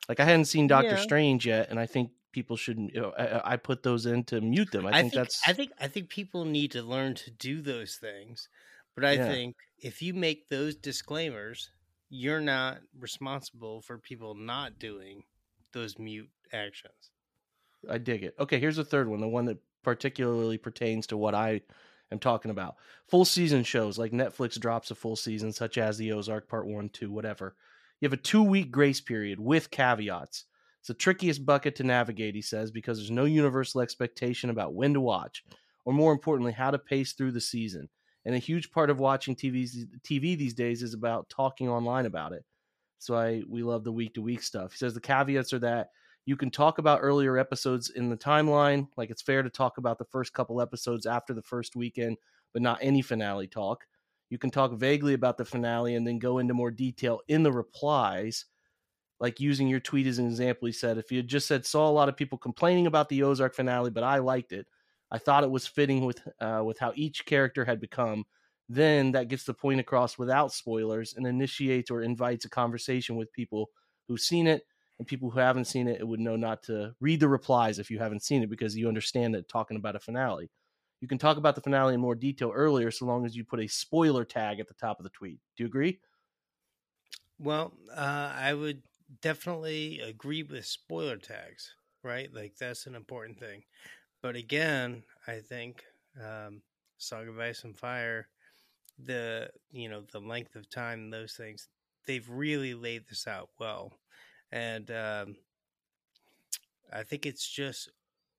Like 0.09 0.21
I 0.21 0.25
hadn't 0.25 0.45
seen 0.47 0.67
Doctor 0.67 0.97
Yeah. 0.97 1.03
Strange 1.03 1.47
yet, 1.47 1.71
and 1.71 1.81
I 1.81 1.87
think 1.87 2.13
people 2.33 2.57
should. 2.57 2.79
You 2.79 3.01
know, 3.01 3.11
I, 3.13 3.53
I 3.55 3.57
put 3.57 3.83
those 3.83 4.07
in 4.07 4.25
to 4.25 4.41
mute 4.41 4.71
them. 4.71 4.87
I, 4.87 5.01
think, 5.01 5.15
that's. 5.15 5.41
I 5.47 5.53
think 5.53 5.73
I 5.81 5.89
think 5.89 6.09
people 6.11 6.45
need 6.45 6.73
to 6.73 6.83
learn 6.83 7.15
to 7.17 7.31
do 7.31 7.63
those 7.63 7.97
things. 7.97 8.49
But 8.95 9.05
I 9.05 9.17
Yeah. 9.17 9.27
think 9.27 9.57
if 9.79 10.03
you 10.03 10.15
make 10.15 10.49
those 10.49 10.77
disclaimers, 10.77 11.71
you're 12.09 12.41
not 12.41 12.83
responsible 12.99 13.81
for 13.83 13.99
people 13.99 14.35
not 14.35 14.79
doing 14.79 15.25
those 15.73 15.99
mute 15.99 16.31
actions. 16.53 17.11
I 17.89 17.99
dig 17.99 18.23
it. 18.23 18.35
Okay, 18.39 18.59
here's 18.59 18.77
the 18.77 18.85
third 18.85 19.09
one, 19.09 19.21
the 19.21 19.29
one 19.29 19.45
that 19.47 19.59
particularly 19.85 20.59
pertains 20.59 21.07
to 21.09 21.17
what 21.17 21.35
I 21.35 21.61
am 22.11 22.19
talking 22.19 22.51
about. 22.51 22.77
Full 23.09 23.25
season 23.25 23.63
shows 23.63 23.99
like 23.99 24.13
Netflix 24.13 24.59
drops 24.59 24.91
a 24.91 24.95
full 24.95 25.17
season, 25.17 25.53
such 25.53 25.79
as 25.79 25.97
the 25.97 26.13
Ozark 26.13 26.49
Part 26.49 26.67
One, 26.67 26.89
Two, 26.89 27.13
whatever. 27.13 27.55
You 28.01 28.07
have 28.07 28.13
a 28.13 28.23
two 28.23 28.43
week 28.43 28.71
grace 28.71 29.01
period 29.01 29.39
with 29.39 29.71
caveats. 29.71 30.45
It's 30.81 30.89
the 30.89 30.95
trickiest 30.95 31.47
bucket 31.47 31.77
to 31.77 31.85
navigate, 31.85 32.35
he 32.35 32.43
says, 32.43 32.71
because 32.71 32.99
there's 32.99 33.11
no 33.11 33.25
universal 33.25 33.81
expectation 33.81 34.51
about 34.51 34.75
when 34.75 34.93
to 34.95 35.01
watch, 35.01 35.43
or 35.85 35.95
more 35.95 36.13
importantly, 36.13 36.53
how 36.53 36.71
to 36.71 36.79
pace 36.79 37.13
through 37.13 37.33
the 37.33 37.41
season. 37.41 37.89
And 38.27 38.35
a 38.35 38.39
huge 38.39 38.71
part 38.71 38.91
of 38.91 38.99
watching 38.99 39.37
TV's, 39.37 39.87
TV 40.03 40.37
these 40.37 40.55
days 40.55 40.83
is 40.83 40.95
about 40.95 41.29
talking 41.31 41.69
online 41.69 42.07
about 42.07 42.33
it. 42.33 42.45
So 42.99 43.15
I 43.15 43.43
we 43.49 43.63
love 43.63 43.85
the 43.85 43.93
week 43.93 44.15
to 44.15 44.23
week 44.23 44.43
stuff. 44.43 44.73
He 44.73 44.79
says 44.79 44.95
the 44.95 45.01
caveats 45.01 45.53
are 45.53 45.59
that 45.61 45.89
you 46.27 46.37
can 46.37 46.51
talk 46.51 46.79
about 46.79 47.01
earlier 47.03 47.37
episodes 47.37 47.91
in 47.91 48.09
the 48.09 48.17
timeline, 48.17 48.89
like 48.97 49.11
it's 49.11 49.23
fair 49.23 49.43
to 49.43 49.51
talk 49.51 49.79
about 49.79 49.99
the 49.99 50.07
first 50.07 50.33
couple 50.33 50.61
episodes 50.61 51.07
after 51.07 51.35
the 51.35 51.43
first 51.43 51.77
weekend, 51.77 52.17
but 52.53 52.63
not 52.63 52.79
any 52.81 53.03
finale 53.03 53.47
talk. 53.47 53.85
You 54.31 54.39
can 54.39 54.51
talk 54.51 54.73
vaguely 54.73 55.15
about 55.15 55.37
the 55.37 55.45
finale 55.45 55.95
and 55.95 56.07
then 56.07 56.19
go 56.19 56.39
into 56.39 56.55
more 56.55 56.71
detail 56.71 57.21
in 57.29 57.43
the 57.43 57.53
replies, 57.53 58.47
like 59.21 59.39
using 59.39 59.69
your 59.69 59.81
tweet 59.81 60.07
as 60.07 60.19
an 60.19 60.27
example. 60.27 60.67
He 60.67 60.73
said, 60.73 60.97
if 60.97 61.13
you 61.13 61.19
had 61.19 61.29
just 61.29 61.47
said, 61.47 61.67
saw 61.67 61.89
a 61.89 61.93
lot 61.93 62.09
of 62.09 62.17
people 62.17 62.39
complaining 62.39 62.87
about 62.87 63.09
the 63.11 63.23
Ozark 63.23 63.55
finale, 63.55 63.91
but 63.91 64.03
I 64.03 64.19
liked 64.19 64.53
it. 64.53 64.67
I 65.11 65.19
thought 65.19 65.45
it 65.45 65.51
was 65.51 65.67
fitting 65.67 66.07
with 66.07 66.27
uh, 66.41 66.63
with 66.65 66.79
how 66.79 66.93
each 66.97 67.27
character 67.27 67.65
had 67.65 67.81
become. 67.81 68.25
Then 68.69 69.13
that 69.13 69.29
gets 69.29 69.45
the 69.45 69.53
point 69.53 69.79
across 69.79 70.17
without 70.17 70.53
spoilers 70.53 71.15
and 71.15 71.27
initiates 71.27 71.91
or 71.91 72.03
invites 72.03 72.47
a 72.47 72.51
conversation 72.51 73.17
with 73.17 73.33
people 73.33 73.69
who've 74.09 74.19
seen 74.19 74.47
it 74.47 74.63
and 74.99 75.09
people 75.09 75.31
who 75.31 75.39
haven't 75.39 75.67
seen 75.67 75.89
it, 75.89 76.01
it 76.01 76.09
would 76.09 76.21
know 76.21 76.37
not 76.37 76.63
to 76.65 76.95
read 77.01 77.21
the 77.21 77.29
replies 77.29 77.79
if 77.79 77.91
you 77.91 77.99
haven't 77.99 78.23
seen 78.23 78.43
it 78.43 78.51
because 78.51 78.77
you 78.77 78.89
understand 78.89 79.35
that 79.35 79.49
talking 79.49 79.77
about 79.77 79.97
a 79.97 80.01
finale. 80.01 80.51
You 81.01 81.09
can 81.09 81.19
talk 81.19 81.37
about 81.37 81.55
the 81.55 81.61
finale 81.61 81.95
in 81.95 82.01
more 82.01 82.15
detail 82.15 82.51
earlier 82.55 82.91
so 82.91 83.05
long 83.05 83.27
as 83.27 83.37
you 83.37 83.45
put 83.45 83.61
a 83.61 83.67
spoiler 83.67 84.25
tag 84.25 84.61
at 84.61 84.69
the 84.69 84.75
top 84.75 84.99
of 85.01 85.05
the 85.05 85.11
tweet. 85.11 85.41
Do 85.57 85.65
you 85.65 85.67
agree? 85.67 86.01
Well, 87.39 87.77
uh, 87.91 88.33
I 88.35 88.55
would 88.55 88.83
definitely 89.21 90.01
agree 90.01 90.43
with 90.43 90.67
spoiler 90.67 91.17
tags, 91.17 91.75
right? 92.03 92.33
Like 92.33 92.57
that's 92.57 92.87
an 92.87 92.95
important 92.95 93.39
thing. 93.39 93.65
But 94.23 94.37
again, 94.37 95.05
I 95.27 95.41
think 95.41 95.85
um, 96.21 96.63
Song 96.99 97.29
of 97.29 97.39
Ice 97.39 97.65
and 97.65 97.79
Fire, 97.79 98.31
the 98.99 99.51
you 99.71 99.89
know 99.89 100.03
the 100.03 100.21
length 100.21 100.57
of 100.57 100.71
time, 100.71 101.11
those 101.11 101.35
things, 101.37 101.69
they've 102.07 102.29
really 102.29 102.75
laid 102.75 103.09
this 103.09 103.27
out 103.29 103.51
well, 103.59 103.93
and 104.55 104.91
um, 104.93 105.37
I 106.93 107.03
think 107.03 107.27
it's 107.27 107.49
just 107.49 107.91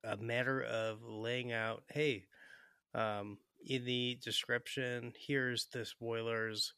a 0.03 0.17
matter 0.17 0.63
of 0.63 1.03
laying 1.03 1.51
out, 1.51 1.83
hey, 1.91 2.25
um, 2.93 3.37
in 3.67 3.85
the 3.85 4.19
description, 4.23 5.13
here's 5.27 5.67
the 5.67 5.85
spoilers. 5.85 6.73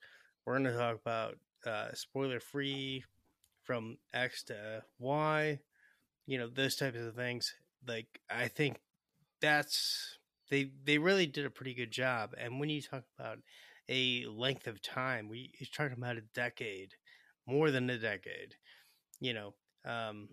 We're 0.45 0.59
going 0.59 0.71
to 0.71 0.77
talk 0.77 0.97
about 0.99 1.37
uh, 1.65 1.93
spoiler 1.93 2.39
free 2.39 3.03
from 3.63 3.97
X 4.13 4.43
to 4.45 4.83
Y, 4.99 5.59
you 6.27 6.37
know, 6.39 6.49
those 6.49 6.75
types 6.77 6.99
of 6.99 7.15
things. 7.15 7.53
Like, 7.87 8.21
I 8.29 8.49
think 8.49 8.79
that's 9.41 10.19
they 10.49 10.71
they 10.85 10.97
really 10.97 11.27
did 11.27 11.45
a 11.45 11.51
pretty 11.51 11.73
good 11.75 11.91
job. 11.91 12.33
And 12.37 12.59
when 12.59 12.69
you 12.69 12.81
talk 12.81 13.03
about 13.19 13.39
a 13.89 14.25
length 14.27 14.67
of 14.67 14.81
time, 14.81 15.29
we 15.29 15.51
you're 15.59 15.69
talking 15.73 15.97
about 15.97 16.17
a 16.17 16.21
decade, 16.33 16.93
more 17.47 17.71
than 17.71 17.89
a 17.89 17.97
decade. 17.99 18.55
You 19.19 19.33
know, 19.33 19.53
um, 19.85 20.29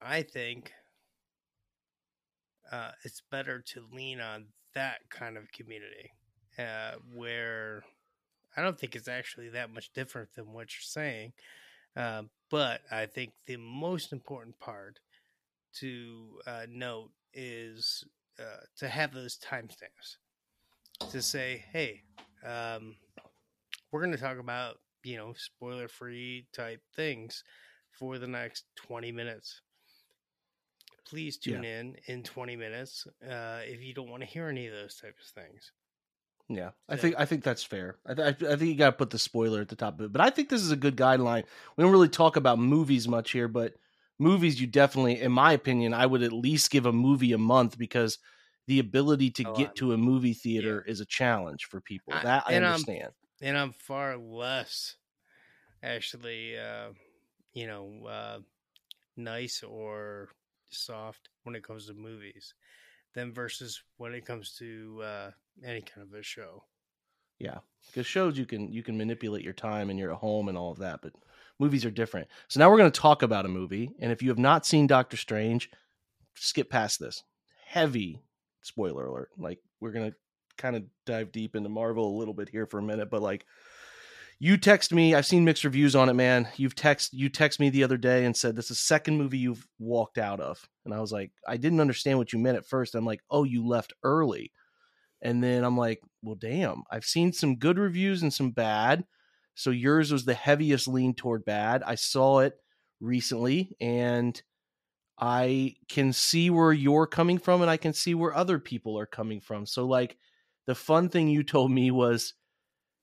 I 0.00 0.22
think 0.22 0.72
uh, 2.70 2.90
it's 3.04 3.22
better 3.30 3.60
to 3.60 3.84
lean 3.92 4.20
on 4.20 4.46
that 4.74 4.98
kind 5.10 5.36
of 5.36 5.50
community 5.52 6.10
uh, 6.58 6.92
where 7.14 7.82
I 8.56 8.62
don't 8.62 8.78
think 8.78 8.96
it's 8.96 9.08
actually 9.08 9.50
that 9.50 9.72
much 9.72 9.92
different 9.92 10.28
than 10.34 10.52
what 10.52 10.68
you're 10.74 10.82
saying. 10.82 11.32
Uh, 11.96 12.22
but 12.50 12.80
I 12.90 13.06
think 13.06 13.32
the 13.46 13.56
most 13.56 14.12
important 14.12 14.58
part 14.58 14.98
to 15.80 16.38
uh, 16.46 16.66
note 16.68 17.10
is 17.34 18.04
uh, 18.38 18.64
to 18.78 18.88
have 18.88 19.12
those 19.12 19.38
timestamps 19.38 20.16
to 21.10 21.20
say, 21.22 21.64
hey, 21.72 22.02
um, 22.46 22.96
we're 23.90 24.00
going 24.00 24.12
to 24.12 24.18
talk 24.18 24.38
about 24.38 24.78
you 25.04 25.16
know 25.16 25.32
spoiler 25.36 25.88
free 25.88 26.46
type 26.52 26.80
things 26.94 27.44
for 27.90 28.18
the 28.18 28.26
next 28.26 28.64
20 28.76 29.12
minutes 29.12 29.60
please 31.06 31.36
tune 31.36 31.62
yeah. 31.62 31.80
in 31.80 31.96
in 32.06 32.22
20 32.22 32.56
minutes 32.56 33.06
uh, 33.28 33.60
if 33.64 33.82
you 33.82 33.94
don't 33.94 34.10
want 34.10 34.22
to 34.22 34.28
hear 34.28 34.48
any 34.48 34.66
of 34.66 34.72
those 34.72 34.96
types 34.96 35.30
of 35.30 35.42
things 35.42 35.72
yeah, 36.48 36.70
I 36.88 36.96
think 36.96 37.14
I 37.18 37.24
think 37.24 37.44
that's 37.44 37.62
fair. 37.62 37.96
I, 38.06 38.14
th- 38.14 38.42
I 38.42 38.56
think 38.56 38.62
you 38.62 38.74
got 38.74 38.90
to 38.90 38.96
put 38.96 39.10
the 39.10 39.18
spoiler 39.18 39.60
at 39.60 39.68
the 39.68 39.76
top 39.76 39.98
of 39.98 40.06
it, 40.06 40.12
but 40.12 40.20
I 40.20 40.28
think 40.28 40.48
this 40.48 40.60
is 40.60 40.70
a 40.70 40.76
good 40.76 40.96
guideline. 40.96 41.44
We 41.76 41.82
don't 41.82 41.92
really 41.92 42.08
talk 42.08 42.36
about 42.36 42.58
movies 42.58 43.08
much 43.08 43.30
here, 43.30 43.48
but 43.48 43.74
movies 44.18 44.60
you 44.60 44.66
definitely, 44.66 45.20
in 45.20 45.32
my 45.32 45.52
opinion, 45.52 45.94
I 45.94 46.06
would 46.06 46.22
at 46.22 46.32
least 46.32 46.70
give 46.70 46.84
a 46.84 46.92
movie 46.92 47.32
a 47.32 47.38
month 47.38 47.78
because 47.78 48.18
the 48.66 48.78
ability 48.80 49.30
to 49.30 49.44
oh, 49.48 49.54
get 49.54 49.74
to 49.76 49.92
a 49.92 49.96
movie 49.96 50.34
theater 50.34 50.84
yeah. 50.86 50.92
is 50.92 51.00
a 51.00 51.06
challenge 51.06 51.66
for 51.66 51.80
people. 51.80 52.12
That 52.22 52.44
I, 52.46 52.54
I 52.54 52.56
understand. 52.56 53.04
I'm, 53.06 53.21
and 53.42 53.58
I'm 53.58 53.72
far 53.72 54.16
less 54.16 54.96
actually, 55.82 56.56
uh, 56.56 56.90
you 57.52 57.66
know, 57.66 58.06
uh, 58.08 58.38
nice 59.16 59.62
or 59.62 60.28
soft 60.70 61.28
when 61.42 61.56
it 61.56 61.64
comes 61.64 61.86
to 61.86 61.94
movies 61.94 62.54
than 63.14 63.34
versus 63.34 63.82
when 63.98 64.14
it 64.14 64.24
comes 64.24 64.54
to 64.58 65.00
uh, 65.04 65.30
any 65.64 65.82
kind 65.82 66.06
of 66.06 66.18
a 66.18 66.22
show. 66.22 66.64
Yeah, 67.38 67.58
because 67.88 68.06
shows 68.06 68.38
you 68.38 68.46
can 68.46 68.72
you 68.72 68.84
can 68.84 68.96
manipulate 68.96 69.42
your 69.42 69.52
time 69.52 69.90
and 69.90 69.98
you're 69.98 70.12
at 70.12 70.18
home 70.18 70.48
and 70.48 70.56
all 70.56 70.70
of 70.70 70.78
that, 70.78 71.00
but 71.02 71.12
movies 71.58 71.84
are 71.84 71.90
different. 71.90 72.28
So 72.46 72.60
now 72.60 72.70
we're 72.70 72.78
going 72.78 72.92
to 72.92 73.00
talk 73.00 73.22
about 73.22 73.44
a 73.44 73.48
movie, 73.48 73.90
and 73.98 74.12
if 74.12 74.22
you 74.22 74.28
have 74.28 74.38
not 74.38 74.64
seen 74.64 74.86
Doctor 74.86 75.16
Strange, 75.16 75.68
skip 76.36 76.70
past 76.70 77.00
this. 77.00 77.24
Heavy 77.66 78.22
spoiler 78.60 79.06
alert. 79.06 79.30
Like 79.36 79.58
we're 79.80 79.90
going 79.90 80.12
to 80.12 80.16
kind 80.58 80.76
of 80.76 80.84
dive 81.06 81.32
deep 81.32 81.56
into 81.56 81.68
Marvel 81.68 82.16
a 82.16 82.18
little 82.18 82.34
bit 82.34 82.48
here 82.48 82.66
for 82.66 82.78
a 82.78 82.82
minute, 82.82 83.10
but 83.10 83.22
like 83.22 83.44
you 84.42 84.56
text 84.56 84.92
me 84.92 85.14
i've 85.14 85.24
seen 85.24 85.44
mixed 85.44 85.62
reviews 85.62 85.94
on 85.94 86.08
it 86.08 86.14
man. 86.14 86.48
You've 86.56 86.74
text 86.74 87.12
you 87.12 87.28
text 87.28 87.60
me 87.60 87.70
the 87.70 87.84
other 87.84 87.96
day 87.96 88.24
and 88.24 88.36
said 88.36 88.56
this 88.56 88.64
is 88.64 88.68
the 88.70 88.74
second 88.74 89.16
movie 89.16 89.38
you've 89.38 89.68
walked 89.78 90.18
out 90.18 90.40
of. 90.40 90.68
And 90.84 90.92
i 90.92 91.00
was 91.00 91.12
like 91.12 91.30
i 91.46 91.56
didn't 91.56 91.80
understand 91.80 92.18
what 92.18 92.32
you 92.32 92.40
meant 92.40 92.56
at 92.56 92.66
first. 92.66 92.96
I'm 92.96 93.06
like 93.06 93.20
oh 93.30 93.44
you 93.44 93.64
left 93.64 93.92
early. 94.02 94.50
And 95.22 95.44
then 95.44 95.62
i'm 95.62 95.76
like 95.76 96.00
well 96.22 96.34
damn 96.34 96.82
i've 96.90 97.04
seen 97.04 97.32
some 97.32 97.54
good 97.54 97.78
reviews 97.78 98.22
and 98.22 98.34
some 98.34 98.50
bad 98.50 99.04
so 99.54 99.70
yours 99.70 100.10
was 100.10 100.24
the 100.24 100.34
heaviest 100.34 100.88
lean 100.88 101.14
toward 101.14 101.44
bad. 101.44 101.84
I 101.84 101.94
saw 101.94 102.40
it 102.40 102.54
recently 103.00 103.76
and 103.80 104.42
i 105.20 105.76
can 105.88 106.12
see 106.12 106.50
where 106.50 106.72
you're 106.72 107.06
coming 107.06 107.38
from 107.38 107.60
and 107.60 107.70
i 107.70 107.76
can 107.76 107.92
see 107.92 108.14
where 108.14 108.34
other 108.34 108.58
people 108.58 108.98
are 108.98 109.06
coming 109.06 109.40
from. 109.40 109.66
So 109.66 109.86
like 109.86 110.16
the 110.66 110.74
fun 110.74 111.08
thing 111.08 111.28
you 111.28 111.42
told 111.42 111.70
me 111.70 111.90
was 111.90 112.34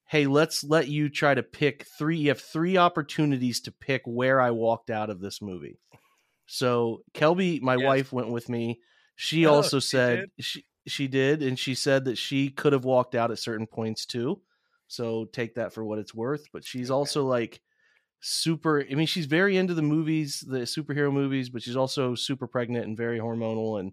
hey, 0.10 0.26
let's 0.26 0.64
let 0.64 0.88
you 0.88 1.08
try 1.08 1.36
to 1.36 1.44
pick 1.44 1.84
three. 1.84 2.18
You 2.18 2.30
have 2.30 2.42
three 2.42 2.78
opportunities 2.78 3.62
to 3.62 3.72
pick 3.72 4.02
where 4.06 4.42
I 4.42 4.50
walked 4.50 4.90
out 4.90 5.12
of 5.12 5.22
this 5.22 5.40
movie. 5.40 5.78
So 6.48 7.04
Kelby, 7.14 7.62
my 7.62 7.76
yes. 7.76 7.86
wife, 7.86 8.12
went 8.12 8.30
with 8.30 8.50
me. 8.50 8.80
She 9.16 9.46
oh, 9.46 9.54
also 9.54 9.78
said 9.78 10.26
she, 10.40 10.66
she 10.88 11.08
did, 11.08 11.44
and 11.44 11.60
she 11.60 11.76
said 11.76 12.06
that 12.06 12.18
she 12.18 12.50
could 12.50 12.74
have 12.74 12.86
walked 12.86 13.14
out 13.14 13.30
at 13.30 13.38
certain 13.38 13.68
points 13.68 14.08
too. 14.08 14.42
So 14.88 15.26
take 15.26 15.56
that 15.56 15.74
for 15.74 15.86
what 15.86 16.00
it's 16.00 16.16
worth. 16.16 16.46
But 16.52 16.66
she's 16.66 16.90
also 16.90 17.26
like 17.26 17.62
super. 18.20 18.84
I 18.90 18.96
mean, 18.96 19.06
she's 19.06 19.28
very 19.28 19.58
into 19.58 19.76
the 19.76 19.84
movies, 19.84 20.44
the 20.48 20.60
superhero 20.62 21.14
movies, 21.14 21.50
but 21.50 21.62
she's 21.62 21.76
also 21.76 22.16
super 22.16 22.48
pregnant 22.48 22.88
and 22.88 22.98
very 22.98 23.20
hormonal. 23.20 23.80
And 23.80 23.92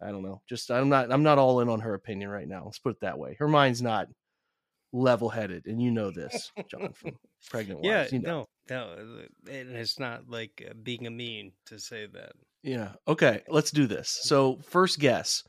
I 0.00 0.10
don't 0.10 0.22
know. 0.22 0.42
Just 0.48 0.70
I'm 0.70 0.88
not. 0.88 1.12
I'm 1.12 1.22
not 1.22 1.38
all 1.38 1.60
in 1.60 1.68
on 1.68 1.80
her 1.80 1.94
opinion 1.94 2.30
right 2.30 2.46
now. 2.46 2.64
Let's 2.64 2.78
put 2.78 2.92
it 2.92 3.00
that 3.00 3.18
way. 3.18 3.36
Her 3.38 3.48
mind's 3.48 3.82
not 3.82 4.08
level 4.92 5.28
headed, 5.28 5.66
and 5.66 5.82
you 5.82 5.90
know 5.90 6.10
this, 6.10 6.52
John, 6.70 6.92
from 6.92 7.12
pregnant 7.50 7.84
yeah, 7.84 8.00
wives. 8.00 8.12
You 8.12 8.20
know. 8.20 8.46
no, 8.68 8.76
no, 8.76 8.92
uh, 8.92 9.52
and 9.52 9.76
it's 9.76 9.98
not 9.98 10.28
like 10.28 10.64
uh, 10.68 10.74
being 10.82 11.06
a 11.06 11.10
mean 11.10 11.52
to 11.66 11.78
say 11.78 12.06
that. 12.06 12.32
Yeah. 12.62 12.92
Okay. 13.06 13.42
Let's 13.48 13.70
do 13.70 13.86
this. 13.86 14.18
So, 14.22 14.58
first 14.68 14.98
guess. 14.98 15.42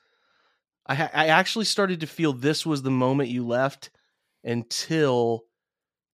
I 0.86 0.96
ha- 0.96 1.12
I 1.14 1.28
actually 1.28 1.66
started 1.66 2.00
to 2.00 2.08
feel 2.08 2.34
this 2.34 2.66
was 2.66 2.82
the 2.82 2.90
moment 2.90 3.30
you 3.30 3.46
left 3.46 3.92
until 4.44 5.44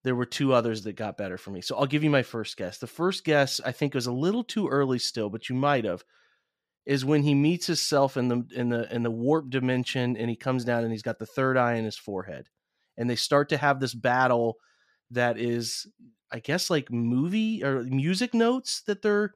there 0.03 0.15
were 0.15 0.25
two 0.25 0.53
others 0.53 0.83
that 0.83 0.95
got 0.95 1.17
better 1.17 1.37
for 1.37 1.51
me. 1.51 1.61
So 1.61 1.75
I'll 1.75 1.85
give 1.85 2.03
you 2.03 2.09
my 2.09 2.23
first 2.23 2.57
guess. 2.57 2.77
The 2.77 2.87
first 2.87 3.23
guess 3.23 3.59
I 3.65 3.71
think 3.71 3.95
was 3.95 4.05
a 4.05 4.11
little 4.11 4.43
too 4.43 4.67
early 4.67 4.99
still, 4.99 5.29
but 5.29 5.49
you 5.49 5.55
might 5.55 5.85
have 5.85 6.03
is 6.85 7.03
when 7.03 7.23
he 7.23 7.33
meets 7.33 7.67
himself 7.67 8.17
in 8.17 8.27
the 8.27 8.45
in 8.55 8.69
the 8.69 8.93
in 8.93 9.03
the 9.03 9.11
warp 9.11 9.49
dimension 9.49 10.15
and 10.17 10.29
he 10.29 10.35
comes 10.35 10.63
down 10.63 10.83
and 10.83 10.91
he's 10.91 11.01
got 11.01 11.19
the 11.19 11.25
third 11.25 11.57
eye 11.57 11.75
in 11.75 11.85
his 11.85 11.97
forehead. 11.97 12.49
And 12.97 13.09
they 13.09 13.15
start 13.15 13.49
to 13.49 13.57
have 13.57 13.79
this 13.79 13.93
battle 13.93 14.57
that 15.11 15.37
is 15.37 15.87
i 16.31 16.39
guess 16.39 16.69
like 16.69 16.91
movie 16.91 17.63
or 17.63 17.83
music 17.83 18.33
notes 18.33 18.81
that 18.87 19.01
they're 19.01 19.35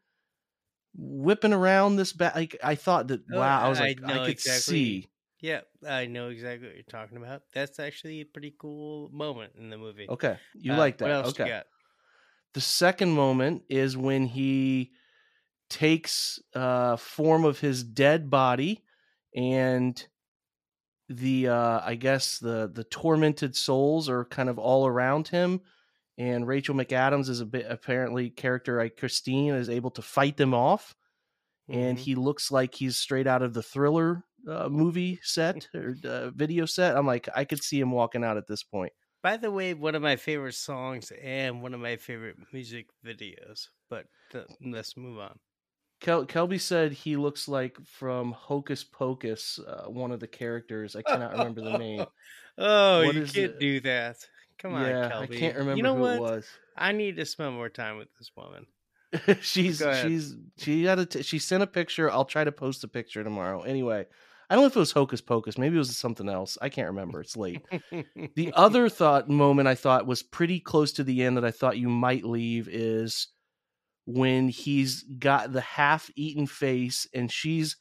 whipping 0.96 1.54
around 1.54 1.96
this 1.96 2.14
bat 2.14 2.36
like 2.36 2.58
i 2.64 2.76
thought 2.76 3.08
that 3.08 3.22
oh, 3.34 3.40
wow 3.40 3.62
i 3.62 3.70
was 3.70 3.80
like 3.80 4.00
i, 4.06 4.14
I 4.14 4.18
could 4.20 4.30
exactly. 4.30 4.74
see. 4.74 5.10
yeah 5.40 5.62
i 5.88 6.08
know 6.08 6.30
exactly 6.30 6.68
what 6.68 6.76
you're 6.76 6.84
talking 6.84 7.18
about. 7.18 7.44
That's 7.54 7.80
actually 7.80 8.22
a 8.22 8.26
pretty 8.26 8.54
cool 8.58 9.10
moment 9.14 9.54
in 9.58 9.70
the 9.70 9.78
movie. 9.78 10.08
Okay 10.10 10.38
you 10.56 10.74
uh, 10.74 10.78
like 10.78 10.98
that 10.98 11.26
okay. 11.28 11.62
the 12.54 12.62
second 12.62 13.12
moment 13.12 13.64
is 13.70 13.96
when 13.96 14.26
he 14.26 14.92
takes 15.70 16.40
uh 16.56 16.96
form 16.96 17.46
of 17.46 17.60
his 17.60 17.84
dead 17.84 18.30
body 18.30 18.84
and 19.36 20.08
the 21.10 21.48
uh 21.48 21.82
i 21.84 21.96
guess 21.96 22.40
the 22.40 22.70
the 22.74 22.84
tormented 22.86 23.56
souls 23.56 24.10
are 24.10 24.26
kind 24.26 24.50
of 24.50 24.58
all 24.58 24.88
around 24.88 25.28
him 25.28 25.62
and 26.18 26.48
rachel 26.48 26.76
mcadams 26.76 27.30
is 27.30 27.40
a 27.40 27.46
bit 27.46 27.66
apparently 27.70 28.30
character 28.30 28.78
like 28.78 28.98
christine 28.98 29.54
is 29.54 29.70
able 29.70 29.92
to 29.92 30.02
fight 30.02 30.38
them 30.38 30.54
off 30.54 30.96
mm-hmm. 31.70 31.80
and 31.80 32.00
he 32.00 32.16
looks 32.16 32.52
like 32.52 32.76
he's 32.76 32.98
straight 32.98 33.28
out 33.28 33.42
of 33.42 33.54
the 33.54 33.64
thriller 33.64 34.24
uh, 34.48 34.70
movie 34.70 35.20
set 35.22 35.68
or 35.76 35.96
uh, 36.06 36.30
video 36.32 36.66
set. 36.66 36.96
I'm 36.96 37.06
like 37.06 37.28
i 37.36 37.44
could 37.44 37.64
see 37.64 37.80
him 37.80 37.92
walking 37.92 38.24
out 38.24 38.38
at 38.38 38.48
this 38.48 38.64
point. 38.64 38.94
By 39.22 39.38
the 39.38 39.52
way 39.52 39.74
one 39.74 39.96
of 39.96 40.02
my 40.02 40.16
favorite 40.16 40.56
songs 40.56 41.12
and 41.22 41.62
one 41.62 41.74
of 41.74 41.80
my 41.80 41.98
favorite 41.98 42.38
music 42.54 42.88
videos 43.06 43.68
but 43.90 44.06
uh, 44.34 44.44
let's 44.64 44.96
move 44.96 45.20
on 45.20 45.38
Kel- 46.00 46.26
Kelby 46.26 46.60
said 46.60 46.94
he 46.94 47.18
looks 47.18 47.48
like 47.48 47.78
from 47.86 48.32
Hocus 48.32 48.84
Pocus, 48.84 49.60
uh, 49.60 49.90
one 49.90 50.12
of 50.12 50.20
the 50.20 50.28
characters. 50.28 50.96
I 50.96 51.02
cannot 51.02 51.34
remember 51.34 51.62
the 51.62 51.78
name. 51.78 52.06
oh, 52.58 53.06
what 53.06 53.16
you 53.16 53.22
can't 53.22 53.36
it? 53.36 53.60
do 53.60 53.80
that. 53.82 54.18
Come 54.60 54.76
on, 54.76 54.86
yeah, 54.86 55.10
Kelby. 55.10 55.36
I 55.36 55.40
can't 55.40 55.58
remember 55.58 55.78
you 55.78 55.84
know 55.84 55.96
who 55.96 56.02
what? 56.02 56.16
it 56.16 56.22
was. 56.22 56.48
I 56.78 56.92
need 56.94 57.18
to 57.18 57.26
spend 57.26 57.56
more 57.56 57.70
time 57.70 57.98
with 57.98 58.08
this 58.18 58.32
woman. 58.36 58.66
she's 59.42 59.84
she's 60.02 60.36
she 60.58 60.84
had 60.84 61.00
a 61.00 61.06
t- 61.06 61.24
she 61.24 61.40
sent 61.40 61.64
a 61.64 61.68
picture. 61.68 62.12
I'll 62.12 62.26
try 62.26 62.44
to 62.44 62.52
post 62.52 62.84
a 62.84 62.88
picture 62.88 63.24
tomorrow. 63.24 63.62
Anyway, 63.62 64.06
I 64.50 64.56
don't 64.56 64.64
know 64.64 64.68
if 64.68 64.76
it 64.76 64.80
was 64.80 64.92
Hocus 64.92 65.22
Pocus. 65.22 65.58
Maybe 65.58 65.76
it 65.76 65.80
was 65.80 65.98
something 65.98 66.30
else. 66.30 66.58
I 66.62 66.70
can't 66.70 66.88
remember. 66.88 67.20
It's 67.20 67.36
late. 67.36 67.66
the 68.36 68.54
other 68.56 68.88
thought 68.88 69.28
moment 69.28 69.68
I 69.68 69.76
thought 69.76 70.06
was 70.06 70.24
pretty 70.24 70.60
close 70.60 70.92
to 70.94 71.04
the 71.04 71.24
end 71.24 71.38
that 71.38 71.46
I 71.46 71.52
thought 71.52 71.78
you 71.78 71.90
might 71.90 72.24
leave 72.24 72.70
is 72.70 73.28
when 74.10 74.50
he's 74.50 75.04
got 75.20 75.54
the 75.54 75.62
half-eaten 75.62 76.48
face 76.48 77.08
and 77.14 77.32
she's 77.32 77.78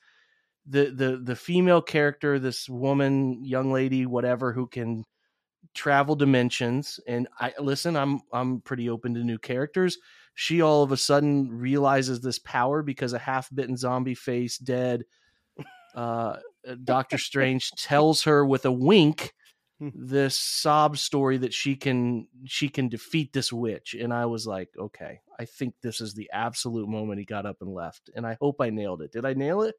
the 0.66 0.90
the 0.90 1.16
the 1.24 1.34
female 1.34 1.80
character 1.80 2.38
this 2.38 2.68
woman 2.68 3.42
young 3.42 3.72
lady 3.72 4.04
whatever 4.04 4.52
who 4.52 4.66
can 4.66 5.04
travel 5.74 6.14
dimensions 6.14 7.00
and 7.06 7.28
i 7.40 7.52
listen 7.58 7.96
i'm 7.96 8.20
i'm 8.32 8.60
pretty 8.60 8.90
open 8.90 9.14
to 9.14 9.24
new 9.24 9.38
characters 9.38 9.96
she 10.34 10.60
all 10.60 10.82
of 10.82 10.92
a 10.92 10.96
sudden 10.96 11.48
realizes 11.50 12.20
this 12.20 12.38
power 12.40 12.82
because 12.82 13.14
a 13.14 13.18
half-bitten 13.18 13.76
zombie 13.76 14.14
face 14.14 14.58
dead 14.58 15.04
uh 15.94 16.36
doctor 16.84 17.18
strange 17.18 17.70
tells 17.76 18.22
her 18.22 18.44
with 18.44 18.64
a 18.64 18.72
wink. 18.72 19.32
Hmm. 19.80 19.90
this 19.94 20.36
sob 20.36 20.98
story 20.98 21.36
that 21.38 21.54
she 21.54 21.76
can 21.76 22.26
she 22.46 22.68
can 22.68 22.88
defeat 22.88 23.32
this 23.32 23.52
witch 23.52 23.94
and 23.94 24.12
i 24.12 24.26
was 24.26 24.44
like 24.44 24.70
okay 24.76 25.20
i 25.38 25.44
think 25.44 25.74
this 25.84 26.00
is 26.00 26.14
the 26.14 26.28
absolute 26.32 26.88
moment 26.88 27.20
he 27.20 27.24
got 27.24 27.46
up 27.46 27.58
and 27.60 27.72
left 27.72 28.10
and 28.16 28.26
i 28.26 28.36
hope 28.40 28.60
i 28.60 28.70
nailed 28.70 29.02
it. 29.02 29.12
Did 29.12 29.24
i 29.24 29.34
nail 29.34 29.62
it? 29.62 29.76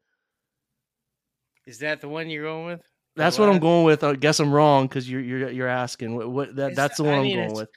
Is 1.66 1.80
that 1.80 2.00
the 2.00 2.08
one 2.08 2.30
you're 2.30 2.44
going 2.44 2.64
with? 2.64 2.82
That's 3.14 3.38
what 3.38 3.50
i'm 3.50 3.58
going 3.58 3.84
with. 3.84 4.02
I 4.02 4.14
guess 4.14 4.40
i'm 4.40 4.52
wrong 4.52 4.86
because 4.86 5.10
you're 5.10 5.20
you're 5.20 5.50
you're 5.50 5.68
asking. 5.68 6.16
What, 6.16 6.30
what 6.30 6.56
that, 6.56 6.74
that's 6.74 6.96
the 6.96 7.04
one 7.04 7.14
I 7.14 7.16
am 7.18 7.36
going 7.36 7.52
with. 7.52 7.68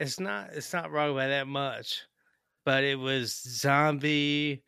it's 0.00 0.18
not 0.18 0.54
it's 0.54 0.72
not 0.72 0.90
wrong 0.90 1.14
by 1.14 1.28
that 1.28 1.46
much 1.46 2.06
but 2.64 2.84
it 2.84 2.98
was 2.98 3.40
zombie 3.42 4.62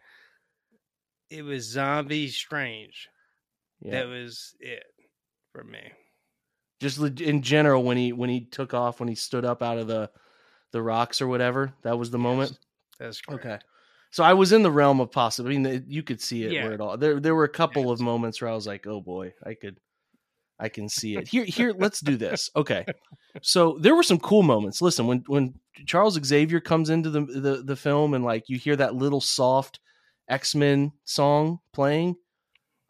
it 1.31 1.42
was 1.42 1.64
zombie 1.64 2.29
strange. 2.29 3.09
Yeah. 3.81 3.92
that 3.92 4.09
was 4.09 4.55
it 4.61 4.85
for 5.53 5.64
me 5.64 5.92
just 6.81 6.99
in 7.21 7.43
general 7.43 7.83
when 7.83 7.97
he 7.97 8.12
when 8.12 8.31
he 8.31 8.45
took 8.45 8.75
off 8.75 9.01
when 9.01 9.09
he 9.09 9.14
stood 9.14 9.45
up 9.45 9.62
out 9.62 9.79
of 9.79 9.87
the 9.87 10.11
the 10.73 10.83
rocks 10.83 11.21
or 11.21 11.27
whatever 11.27 11.73
that 11.83 11.99
was 11.99 12.11
the 12.11 12.19
yes, 12.19 12.23
moment 12.23 12.59
that's 12.99 13.21
correct. 13.21 13.45
okay 13.45 13.59
so 14.11 14.23
i 14.23 14.35
was 14.35 14.53
in 14.53 14.62
the 14.62 14.71
realm 14.71 15.01
of 15.01 15.11
possible 15.11 15.51
i 15.51 15.57
mean 15.57 15.85
you 15.88 16.03
could 16.03 16.21
see 16.21 16.45
it 16.45 16.53
yeah. 16.53 16.64
where 16.64 16.73
it 16.75 16.81
all 16.81 16.97
there 16.97 17.21
there 17.21 17.35
were 17.35 17.45
a 17.45 17.49
couple 17.49 17.91
of 17.91 18.01
moments 18.01 18.41
where 18.41 18.51
i 18.51 18.55
was 18.55 18.67
like 18.67 18.87
oh 18.87 19.01
boy 19.01 19.33
i 19.45 19.55
could 19.55 19.79
I 20.59 20.69
can 20.69 20.88
see 20.88 21.17
it. 21.17 21.29
Here, 21.31 21.45
here. 21.45 21.73
Let's 21.77 22.01
do 22.01 22.17
this. 22.17 22.51
Okay. 22.57 22.85
So 23.43 23.79
there 23.81 23.95
were 23.95 24.03
some 24.03 24.19
cool 24.19 24.43
moments. 24.43 24.83
Listen, 24.83 25.07
when 25.07 25.23
when 25.27 25.55
Charles 25.87 26.19
Xavier 26.25 26.61
comes 26.61 26.91
into 26.91 27.11
the 27.11 27.21
the, 27.21 27.62
the 27.64 27.77
film 27.77 28.14
and 28.14 28.25
like 28.25 28.49
you 28.49 28.59
hear 28.59 28.75
that 28.77 28.95
little 28.95 29.21
soft 29.21 29.79
X 30.29 30.55
Men 30.55 30.93
song 31.05 31.61
playing, 31.73 32.17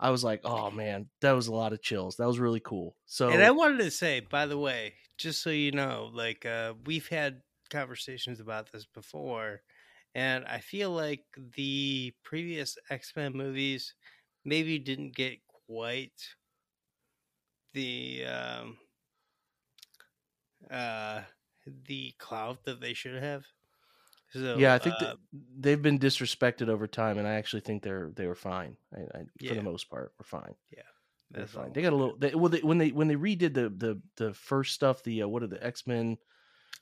I 0.01 0.11
was 0.11 0.23
like, 0.23 0.41
oh 0.45 0.71
man, 0.71 1.09
that 1.21 1.33
was 1.33 1.49
a 1.49 1.55
lot 1.55 1.73
of 1.73 1.83
chills. 1.83 2.17
That 2.17 2.27
was 2.27 2.39
really 2.39 2.61
cool. 2.61 2.97
So, 3.07 3.31
and 3.31 3.43
I 3.43 3.51
wanted 3.51 3.79
to 3.79 3.91
say, 3.91 4.21
by 4.21 4.47
the 4.47 4.59
way, 4.59 4.95
just 5.17 5.43
so 5.43 5.51
you 5.51 5.73
know, 5.73 6.11
like 6.13 6.47
uh, 6.47 6.75
we've 6.87 7.09
had 7.09 7.43
conversations 7.71 8.41
about 8.41 8.71
this 8.73 8.87
before, 8.87 9.63
and 10.15 10.45
I 10.47 10.59
feel 10.61 10.91
like 10.91 11.25
the 11.57 12.15
previous 12.23 12.79
X 12.91 13.13
Men 13.17 13.33
movies 13.33 13.95
maybe 14.45 14.79
didn't 14.79 15.17
get 15.17 15.41
quite 15.67 16.35
the 17.73 18.25
um, 18.25 18.79
uh, 20.71 21.23
the 21.67 22.15
clout 22.19 22.65
that 22.65 22.81
they 22.81 22.95
should 22.95 23.23
have. 23.23 23.45
So, 24.31 24.59
yeah, 24.59 24.75
I 24.75 24.79
think 24.79 24.95
uh, 25.01 25.15
they've 25.33 25.81
been 25.81 25.99
disrespected 25.99 26.69
over 26.69 26.87
time, 26.87 27.19
and 27.19 27.27
I 27.27 27.35
actually 27.35 27.63
think 27.63 27.83
they're 27.83 28.11
they 28.15 28.27
were 28.27 28.35
fine. 28.35 28.77
I, 28.95 29.01
I, 29.19 29.25
Yeah. 29.41 29.51
For 29.51 29.55
the 29.55 29.63
most 29.63 29.89
part, 29.89 30.13
we're 30.19 30.25
fine. 30.25 30.55
yeah, 30.71 30.83
They're 31.31 31.47
fine. 31.47 31.65
all. 31.67 31.73
They 31.73 31.83
got 31.83 31.93
a 31.93 31.97
little. 31.97 32.17
They, 32.19 32.35
well, 32.35 32.51
they, 32.51 32.61
when 32.61 32.79
they 32.79 32.91
when 32.91 33.09
they 33.09 33.17
redid 33.17 33.55
the 33.55 33.71
the 33.71 34.03
the 34.17 34.35
first 34.35 34.75
stuff, 34.75 35.03
the 35.03 35.23
uh, 35.23 35.29
what 35.29 35.43
are 35.43 35.47
the 35.47 35.65
X 35.65 35.87
Men 35.87 36.19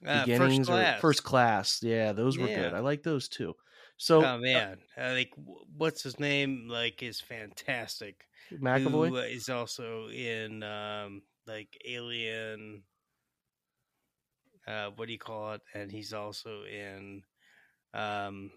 Uh, 0.05 0.27
beginnings 0.27 0.69
first 0.69 0.71
or 0.71 0.73
class. 0.73 1.01
first 1.01 1.25
class? 1.25 1.83
Yeah, 1.83 2.13
those 2.13 2.39
were 2.39 2.49
good. 2.49 2.75
I 2.75 2.81
like 2.81 3.03
those 3.03 3.29
too. 3.29 3.55
So 3.97 4.25
oh 4.25 4.39
man, 4.39 4.79
uh, 4.97 5.13
like 5.13 5.33
what's 5.37 6.03
his 6.03 6.19
name? 6.19 6.69
Like 6.69 7.03
is 7.03 7.21
fantastic. 7.21 8.27
McAvoy. 8.53 9.09
who 9.09 9.17
uh, 9.19 9.21
is 9.23 9.49
also 9.49 10.09
in 10.09 10.63
um 10.63 11.23
like 11.47 11.77
Alien. 11.85 12.85
Uh, 14.67 14.91
what 14.97 15.07
do 15.07 15.13
you 15.13 15.19
call 15.19 15.55
it? 15.55 15.63
And 15.75 15.91
he's 15.91 16.13
also 16.13 16.65
in, 16.65 17.23
um, 17.97 18.51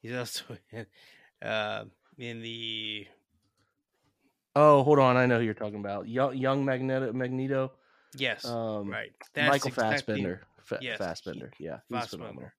he's 0.00 0.14
also 0.14 0.44
in, 0.72 0.86
uh, 1.46 1.84
in 2.18 2.42
the 2.42 3.06
oh, 4.54 4.82
hold 4.82 4.98
on, 4.98 5.16
I 5.16 5.26
know 5.26 5.38
who 5.38 5.44
you're 5.44 5.54
talking 5.54 5.80
about. 5.80 6.08
Young, 6.08 6.36
young 6.36 6.64
Magneto. 6.64 7.12
Magneto. 7.12 7.72
yes, 8.16 8.44
Um, 8.44 8.88
right. 8.88 9.12
Michael 9.36 9.68
exactly- 9.68 9.70
Fassbender. 9.72 10.46
Fa- 10.64 10.78
yes, 10.80 10.98
Fassbender. 10.98 11.52
Yeah, 11.58 11.78
he's 11.88 11.98
Fassbender. 11.98 12.24
phenomenal. 12.26 12.50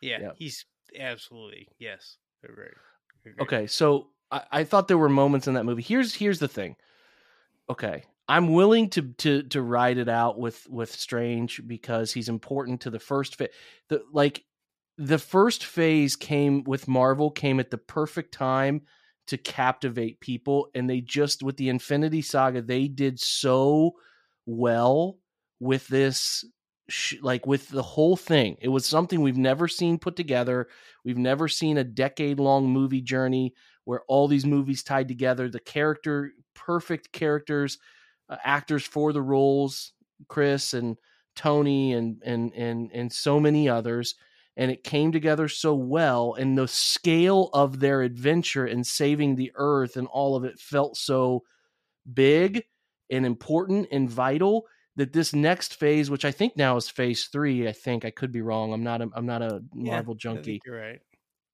Yeah, 0.00 0.18
yeah. 0.20 0.30
he's 0.36 0.64
absolutely 0.98 1.68
yes. 1.78 2.16
Right. 2.42 2.56
right, 2.56 2.70
right. 3.26 3.34
Okay, 3.40 3.66
so 3.66 4.08
I, 4.30 4.42
I 4.50 4.64
thought 4.64 4.88
there 4.88 4.98
were 4.98 5.08
moments 5.08 5.46
in 5.48 5.54
that 5.54 5.64
movie. 5.64 5.82
Here's 5.82 6.14
here's 6.14 6.38
the 6.38 6.48
thing. 6.48 6.76
Okay, 7.68 8.04
I'm 8.28 8.52
willing 8.52 8.88
to 8.90 9.02
to 9.02 9.42
to 9.44 9.60
ride 9.62 9.98
it 9.98 10.08
out 10.08 10.38
with 10.38 10.66
with 10.70 10.90
Strange 10.92 11.60
because 11.66 12.12
he's 12.12 12.28
important 12.28 12.82
to 12.82 12.90
the 12.90 12.98
first 13.00 13.36
fit. 13.36 13.52
The 13.88 14.02
like 14.12 14.44
the 14.98 15.18
first 15.18 15.64
phase 15.64 16.16
came 16.16 16.64
with 16.64 16.88
Marvel 16.88 17.30
came 17.30 17.60
at 17.60 17.70
the 17.70 17.78
perfect 17.78 18.32
time 18.32 18.82
to 19.26 19.38
captivate 19.38 20.20
people, 20.20 20.68
and 20.74 20.88
they 20.88 21.00
just 21.00 21.42
with 21.42 21.56
the 21.56 21.68
Infinity 21.68 22.22
Saga 22.22 22.62
they 22.62 22.88
did 22.88 23.18
so 23.18 23.92
well 24.46 25.18
with 25.60 25.88
this 25.88 26.44
sh- 26.88 27.16
like 27.22 27.46
with 27.46 27.68
the 27.68 27.82
whole 27.82 28.16
thing. 28.16 28.56
It 28.60 28.68
was 28.68 28.86
something 28.86 29.20
we've 29.20 29.36
never 29.36 29.66
seen 29.68 29.98
put 29.98 30.16
together. 30.16 30.68
We've 31.04 31.18
never 31.18 31.48
seen 31.48 31.78
a 31.78 31.84
decade 31.84 32.38
long 32.38 32.68
movie 32.68 33.00
journey 33.00 33.54
where 33.84 34.02
all 34.08 34.28
these 34.28 34.46
movies 34.46 34.82
tied 34.82 35.08
together. 35.08 35.48
The 35.48 35.60
character 35.60 36.32
perfect 36.54 37.12
characters 37.12 37.78
uh, 38.28 38.36
actors 38.44 38.84
for 38.84 39.12
the 39.12 39.22
roles 39.22 39.92
chris 40.28 40.72
and 40.72 40.96
tony 41.36 41.92
and 41.92 42.22
and 42.24 42.52
and 42.54 42.90
and 42.92 43.12
so 43.12 43.38
many 43.38 43.68
others 43.68 44.14
and 44.56 44.70
it 44.70 44.84
came 44.84 45.12
together 45.12 45.48
so 45.48 45.74
well 45.74 46.34
and 46.34 46.56
the 46.56 46.68
scale 46.68 47.50
of 47.52 47.80
their 47.80 48.02
adventure 48.02 48.66
and 48.66 48.86
saving 48.86 49.34
the 49.34 49.52
earth 49.56 49.96
and 49.96 50.06
all 50.08 50.36
of 50.36 50.44
it 50.44 50.58
felt 50.58 50.96
so 50.96 51.42
big 52.12 52.64
and 53.10 53.26
important 53.26 53.88
and 53.90 54.10
vital 54.10 54.66
that 54.96 55.12
this 55.12 55.32
next 55.34 55.74
phase 55.76 56.10
which 56.10 56.24
i 56.24 56.30
think 56.30 56.56
now 56.56 56.76
is 56.76 56.88
phase 56.88 57.26
3 57.26 57.68
i 57.68 57.72
think 57.72 58.04
i 58.04 58.10
could 58.10 58.32
be 58.32 58.42
wrong 58.42 58.72
i'm 58.72 58.84
not 58.84 59.00
a, 59.02 59.08
i'm 59.14 59.26
not 59.26 59.42
a 59.42 59.62
Yeah, 59.74 59.90
marvel 59.90 60.14
I 60.14 60.18
junkie 60.18 60.60
you're 60.64 60.78
right. 60.78 61.00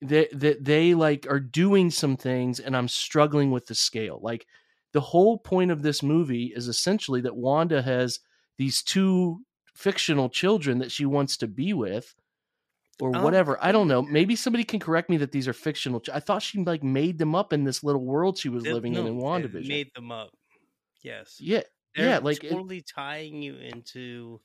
that 0.02 0.28
that 0.38 0.64
they 0.64 0.94
like 0.94 1.26
are 1.28 1.40
doing 1.40 1.90
some 1.90 2.16
things 2.16 2.58
and 2.60 2.76
I'm 2.76 2.88
struggling 2.88 3.50
with 3.50 3.66
the 3.66 3.74
scale. 3.74 4.18
Like 4.22 4.46
the 4.92 5.00
whole 5.00 5.38
point 5.38 5.70
of 5.70 5.82
this 5.82 6.02
movie 6.02 6.52
is 6.54 6.68
essentially 6.68 7.20
that 7.22 7.36
Wanda 7.36 7.82
has 7.82 8.20
these 8.58 8.82
two 8.82 9.44
fictional 9.74 10.28
children 10.28 10.78
that 10.78 10.92
she 10.92 11.06
wants 11.06 11.36
to 11.38 11.46
be 11.46 11.72
with 11.72 12.14
or 13.00 13.16
Oh, 13.16 13.22
whatever. 13.22 13.58
I 13.62 13.72
don't 13.72 13.88
know. 13.88 14.02
Maybe 14.02 14.36
somebody 14.36 14.64
can 14.64 14.80
correct 14.80 15.08
me 15.10 15.16
that 15.18 15.32
these 15.32 15.48
are 15.48 15.52
fictional. 15.52 16.02
I 16.12 16.20
thought 16.20 16.42
she 16.42 16.62
like 16.64 16.82
made 16.82 17.18
them 17.18 17.34
up 17.34 17.52
in 17.52 17.64
this 17.64 17.82
little 17.82 18.04
world 18.04 18.38
she 18.38 18.48
was 18.48 18.64
They- 18.64 18.72
living 18.72 18.94
in 18.94 19.06
in 19.06 19.18
no, 19.18 19.38
they 19.40 19.46
WandaVision. 19.48 19.68
Made 19.68 19.90
them 19.94 20.12
up. 20.12 20.30
Yes. 21.02 21.36
yeah. 21.40 21.62
They're 21.96 22.08
yeah, 22.08 22.18
like 22.18 22.44
it- 22.44 22.50
totally 22.50 22.82
tying 22.82 23.42
you 23.42 23.56
into 23.56 24.40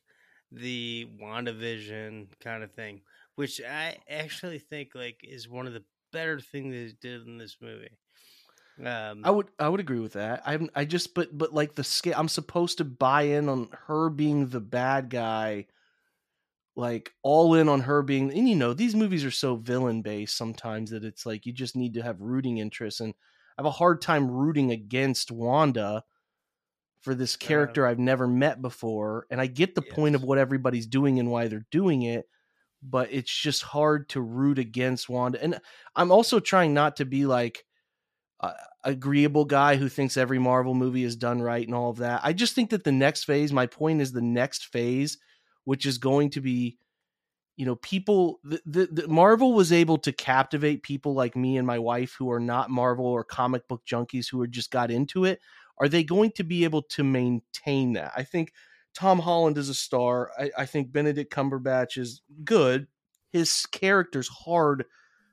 the 0.52 1.08
WandaVision 1.22 2.28
kind 2.44 2.64
of 2.64 2.72
thing, 2.72 3.02
which 3.36 3.62
I 3.62 3.98
actually 4.10 4.60
think 4.60 4.90
like 4.96 5.20
is 5.24 5.48
one 5.50 5.68
of 5.68 5.74
the 5.74 5.84
better 6.12 6.40
things 6.40 6.74
they 6.74 6.94
did 7.08 7.28
in 7.28 7.38
this 7.38 7.58
movie. 7.62 7.90
Um, 8.84 9.22
I 9.24 9.32
would 9.32 9.48
I 9.58 9.70
would 9.70 9.80
agree 9.80 10.00
with 10.00 10.14
that. 10.14 10.42
I 10.46 10.60
I 10.76 10.84
just 10.86 11.14
but 11.14 11.38
but 11.38 11.54
like 11.54 11.76
the 11.76 11.84
scale 11.84 12.16
I'm 12.18 12.28
supposed 12.28 12.80
to 12.80 12.84
buy 12.84 13.24
in 13.24 13.48
on 13.48 13.70
her 13.88 14.10
being 14.10 14.48
the 14.50 14.60
bad 14.60 15.10
guy 15.10 15.68
like 16.76 17.14
all 17.24 17.56
in 17.56 17.70
on 17.70 17.82
her 17.82 18.02
being 18.02 18.32
and 18.32 18.50
you 18.50 18.56
know 18.56 18.74
these 18.74 18.96
movies 18.96 19.24
are 19.24 19.32
so 19.32 19.56
villain 19.56 20.02
based 20.02 20.38
sometimes 20.38 20.92
that 20.92 21.04
it's 21.04 21.26
like 21.26 21.46
you 21.46 21.54
just 21.54 21.76
need 21.76 21.94
to 21.94 22.02
have 22.02 22.20
rooting 22.20 22.58
interest 22.58 23.02
and 23.02 23.14
I 23.58 23.62
have 23.62 23.66
a 23.66 23.72
hard 23.72 24.02
time 24.02 24.30
rooting 24.30 24.72
against 24.72 25.32
Wanda 25.32 26.04
for 27.00 27.16
this 27.16 27.36
uh-huh. 27.36 27.48
character 27.48 27.88
I've 27.88 28.00
never 28.00 28.28
met 28.28 28.62
before 28.62 29.26
and 29.32 29.40
I 29.40 29.48
get 29.48 29.76
the 29.76 29.82
point 29.82 30.16
of 30.16 30.24
what 30.24 30.38
everybody's 30.38 30.88
doing 30.88 31.20
and 31.20 31.32
why 31.32 31.48
they're 31.48 31.66
doing 31.72 32.02
it 32.02 32.26
but 32.84 33.10
it's 33.12 33.34
just 33.34 33.64
hard 33.64 34.10
to 34.10 34.22
root 34.22 34.60
against 34.60 35.08
Wanda 35.08 35.42
and 35.42 35.60
I'm 35.96 36.12
also 36.12 36.40
trying 36.40 36.74
not 36.74 36.98
to 36.98 37.06
be 37.06 37.26
like 37.26 37.64
a 38.42 38.54
agreeable 38.84 39.46
guy 39.46 39.76
who 39.78 39.90
thinks 39.90 40.16
every 40.16 40.40
Marvel 40.40 40.74
movie 40.74 41.04
is 41.04 41.16
done 41.16 41.42
right 41.42 41.66
and 41.66 41.76
all 41.76 41.90
of 41.90 41.98
that. 41.98 42.22
I 42.24 42.34
just 42.34 42.54
think 42.54 42.70
that 42.70 42.84
the 42.84 42.92
next 42.92 43.24
phase, 43.24 43.52
my 43.52 43.66
point 43.66 44.00
is 44.00 44.12
the 44.12 44.22
next 44.22 44.68
phase, 44.68 45.18
which 45.66 45.86
is 45.86 45.98
going 45.98 46.30
to 46.32 46.42
be, 46.42 46.78
you 47.58 47.66
know, 47.66 47.76
people. 47.76 48.40
The, 48.44 48.62
the, 48.66 48.86
the 48.88 49.08
Marvel 49.08 49.54
was 49.54 49.72
able 49.72 49.98
to 50.00 50.12
captivate 50.12 50.84
people 50.84 51.14
like 51.14 51.36
me 51.36 51.58
and 51.58 51.68
my 51.68 51.80
wife 51.80 52.16
who 52.18 52.32
are 52.32 52.40
not 52.40 52.70
Marvel 52.70 53.06
or 53.06 53.24
comic 53.24 53.68
book 53.68 53.84
junkies 53.86 54.30
who 54.30 54.42
are 54.42 54.48
just 54.48 54.72
got 54.72 54.90
into 54.90 55.26
it. 55.26 55.40
Are 55.78 55.90
they 55.90 56.04
going 56.04 56.32
to 56.32 56.44
be 56.44 56.64
able 56.64 56.84
to 56.84 57.04
maintain 57.04 57.94
that? 57.94 58.14
I 58.16 58.24
think 58.24 58.54
Tom 58.94 59.20
Holland 59.20 59.58
is 59.58 59.68
a 59.68 59.74
star. 59.74 60.32
I, 60.38 60.52
I 60.60 60.66
think 60.66 60.92
Benedict 60.92 61.34
Cumberbatch 61.34 61.98
is 61.98 62.22
good. 62.44 62.88
His 63.32 63.66
character's 63.66 64.30
hard 64.30 64.86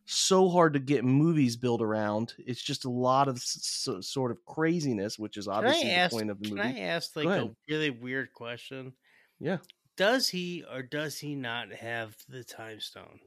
so 0.04 0.48
hard 0.48 0.72
to 0.74 0.80
get 0.80 1.04
movies 1.04 1.56
built 1.56 1.80
around. 1.80 2.34
It's 2.38 2.62
just 2.62 2.84
a 2.84 2.90
lot 2.90 3.28
of 3.28 3.40
sort 3.40 4.30
of 4.30 4.44
craziness, 4.44 5.18
which 5.18 5.36
is 5.36 5.48
obviously 5.48 5.94
I 5.94 6.08
the 6.08 6.10
point 6.10 6.30
of 6.30 6.40
the 6.40 6.50
movie 6.50 6.60
Can. 6.60 6.76
I 6.76 6.80
ask 6.80 7.14
like 7.16 7.26
a 7.26 7.50
really 7.68 7.90
weird 7.90 8.32
question? 8.32 8.92
Yeah. 9.38 9.58
Does 9.96 10.28
he 10.28 10.62
or 10.62 10.82
does 10.82 11.20
he 11.20 11.34
not 11.34 11.72
have 11.72 12.26
the 12.28 12.44
time 12.44 12.78
stone? 12.80 13.20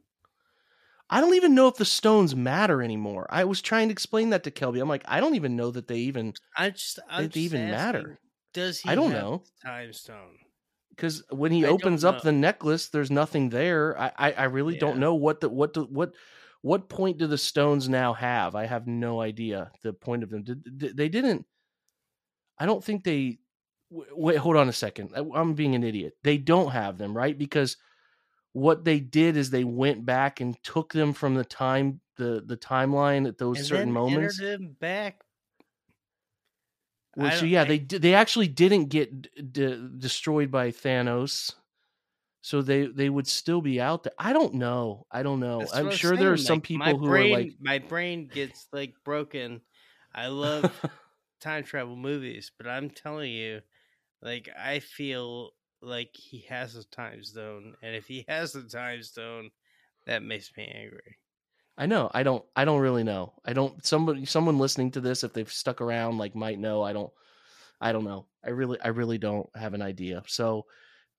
I 1.10 1.22
don't 1.22 1.36
even 1.36 1.54
know 1.56 1.68
if 1.68 1.76
the 1.78 1.86
stones 1.86 2.36
matter 2.36 2.82
anymore. 2.82 3.28
I 3.30 3.44
was 3.46 3.62
trying 3.62 3.90
to 3.90 3.92
explain 3.92 4.32
that 4.32 4.44
to 4.44 4.52
Kelby. 4.52 4.82
I'm 4.82 4.90
like, 4.90 5.04
I 5.08 5.20
don't 5.20 5.36
even 5.36 5.56
know 5.56 5.72
that 5.72 5.88
they 5.88 5.98
even 5.98 6.36
I 6.58 6.72
just 6.72 7.00
I'm 7.08 7.30
They 7.30 7.30
just 7.30 7.54
even 7.54 7.70
matter. 7.70 8.20
Does 8.54 8.80
he? 8.82 8.90
I 8.90 8.96
don't 8.96 9.12
have 9.12 9.12
know. 9.14 9.44
the 9.44 9.68
time 9.68 9.94
stone. 9.94 10.40
because 10.90 11.24
when 11.30 11.52
he 11.52 11.66
I 11.66 11.70
opens 11.70 12.04
up 12.04 12.22
the 12.22 12.32
necklace, 12.32 12.90
there's 12.90 13.12
nothing 13.12 13.50
there. 13.50 13.98
I 14.00 14.12
I, 14.18 14.32
I 14.34 14.44
really 14.46 14.76
don't 14.76 15.00
know 15.00 15.16
what 15.16 15.42
the 15.42 15.50
what 15.50 15.74
the 15.74 15.84
what 15.86 16.14
what 16.62 16.90
point 16.90 17.18
do 17.18 17.28
the 17.28 17.38
stones 17.38 17.88
now 17.90 18.14
have? 18.14 18.56
I 18.56 18.66
have 18.66 18.88
no 18.88 19.22
idea 19.22 19.72
the 19.84 19.94
point 19.94 20.24
of 20.24 20.30
them. 20.30 20.44
Did- 20.44 20.98
they 20.98 21.10
didn't. 21.10 21.46
I 22.58 22.66
don't 22.66 22.84
think 22.84 23.04
they. 23.04 23.40
Wait, 23.90 24.38
hold 24.38 24.58
on 24.58 24.70
a 24.70 24.74
second. 24.74 25.12
I- 25.16 25.40
I'm 25.40 25.54
being 25.54 25.76
an 25.76 25.84
idiot. 25.84 26.18
They 26.24 26.38
don't 26.38 26.72
have 26.72 26.98
them, 26.98 27.16
right? 27.16 27.38
Because 27.38 27.78
what 28.54 28.86
they 28.86 29.00
did 29.00 29.38
is 29.38 29.50
they 29.50 29.64
went 29.64 30.06
back 30.06 30.42
and 30.42 30.62
took 30.64 30.94
them 30.94 31.14
from 31.14 31.36
the 31.36 31.46
time 31.46 32.02
the 32.18 32.42
the 32.46 32.58
timeline 32.58 33.28
at 33.28 33.38
those 33.38 33.58
and 33.58 33.66
certain 33.66 33.92
moments. 33.92 34.40
him 34.40 34.76
back. 34.80 35.22
Well, 37.18 37.32
so 37.32 37.46
yeah, 37.46 37.62
I- 37.62 37.66
they 37.66 37.80
they 37.80 38.14
actually 38.14 38.48
didn't 38.48 38.86
get 38.86 39.10
destroyed 40.00 40.52
by 40.52 40.72
Thanos, 40.72 41.54
so 42.42 42.62
they 42.62 42.88
they 42.88 43.10
would 43.10 43.28
still 43.28 43.62
be 43.62 43.80
out 43.80 44.04
there. 44.04 44.14
I 44.20 44.34
don't 44.34 44.56
know. 44.56 45.06
I 45.12 45.24
don't 45.24 45.40
know. 45.40 45.60
That's 45.60 45.74
I'm 45.74 45.92
sure 45.92 46.18
there 46.18 46.34
are 46.34 46.38
some 46.38 46.58
like, 46.58 46.64
people 46.64 46.98
who 46.98 47.08
brain, 47.08 47.36
are 47.36 47.40
like, 47.40 47.54
my 47.60 47.80
brain 47.80 48.28
gets 48.28 48.68
like 48.74 48.96
broken. 49.04 49.62
I 50.14 50.28
love 50.28 50.72
time 51.40 51.64
travel 51.64 51.96
movies, 51.96 52.52
but 52.58 52.68
I'm 52.68 52.90
telling 52.90 53.32
you, 53.32 53.62
like 54.22 54.50
I 54.58 54.80
feel 54.80 55.52
like 55.82 56.10
he 56.14 56.46
has 56.50 56.76
a 56.76 56.86
time 56.86 57.24
stone, 57.24 57.76
and 57.82 57.96
if 57.96 58.08
he 58.08 58.26
has 58.28 58.56
a 58.56 58.64
time 58.64 59.04
stone, 59.04 59.52
that 60.06 60.24
makes 60.24 60.52
me 60.58 60.72
angry. 60.74 61.18
I 61.78 61.86
know. 61.88 62.10
I 62.14 62.24
don't. 62.24 62.44
I 62.56 62.66
don't 62.66 62.80
really 62.80 63.04
know. 63.04 63.34
I 63.46 63.54
don't. 63.54 63.86
Somebody, 63.86 64.26
someone 64.26 64.60
listening 64.60 64.92
to 64.92 65.02
this, 65.02 65.24
if 65.24 65.34
they've 65.34 65.52
stuck 65.52 65.82
around, 65.82 66.18
like 66.18 66.36
might 66.36 66.60
know. 66.60 66.82
I 66.82 66.94
don't. 66.94 67.12
I 67.82 67.92
don't 67.92 68.06
know. 68.06 68.28
I 68.44 68.50
really, 68.50 68.80
I 68.80 68.90
really 68.90 69.18
don't 69.18 69.50
have 69.56 69.74
an 69.74 69.82
idea. 69.82 70.24
So, 70.28 70.66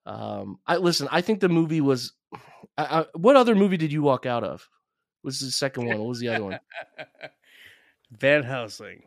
um, 0.06 0.58
I 0.66 0.76
listen. 0.76 1.08
I 1.10 1.20
think 1.20 1.40
the 1.40 1.48
movie 1.48 1.80
was. 1.82 2.12
I, 2.78 3.00
I, 3.00 3.06
what 3.14 3.36
other 3.36 3.54
movie 3.54 3.76
did 3.76 3.92
you 3.92 4.02
walk 4.02 4.26
out 4.26 4.44
of? 4.44 4.66
Was 5.22 5.40
the 5.40 5.50
second 5.50 5.86
one? 5.88 5.98
What 5.98 6.08
was 6.08 6.20
the 6.20 6.28
other 6.28 6.44
one? 6.44 6.60
Van 8.12 8.42
Helsing. 8.42 9.02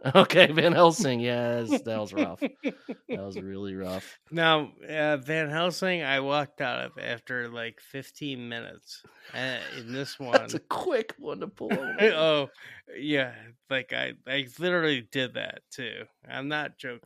Okay, 0.14 0.46
Van 0.52 0.72
Helsing. 0.72 1.18
Yes, 1.20 1.82
that 1.84 1.98
was 2.00 2.12
rough. 2.12 2.38
that 2.40 2.76
was 3.08 3.40
really 3.40 3.74
rough. 3.74 4.18
Now, 4.30 4.70
uh, 4.88 5.16
Van 5.16 5.50
Helsing, 5.50 6.02
I 6.02 6.20
walked 6.20 6.60
out 6.60 6.84
of 6.84 6.92
after 6.98 7.48
like 7.48 7.80
15 7.80 8.48
minutes. 8.48 9.02
Uh, 9.34 9.56
in 9.76 9.92
this 9.92 10.18
one, 10.18 10.32
That's 10.42 10.54
a 10.54 10.60
quick 10.60 11.14
one 11.18 11.40
to 11.40 11.48
pull. 11.48 11.72
over. 11.72 11.96
oh, 12.00 12.48
yeah, 12.96 13.34
like 13.68 13.92
I, 13.92 14.12
I 14.26 14.46
literally 14.58 15.06
did 15.10 15.34
that 15.34 15.62
too. 15.72 16.04
I'm 16.28 16.46
not 16.48 16.78
joking. 16.78 17.00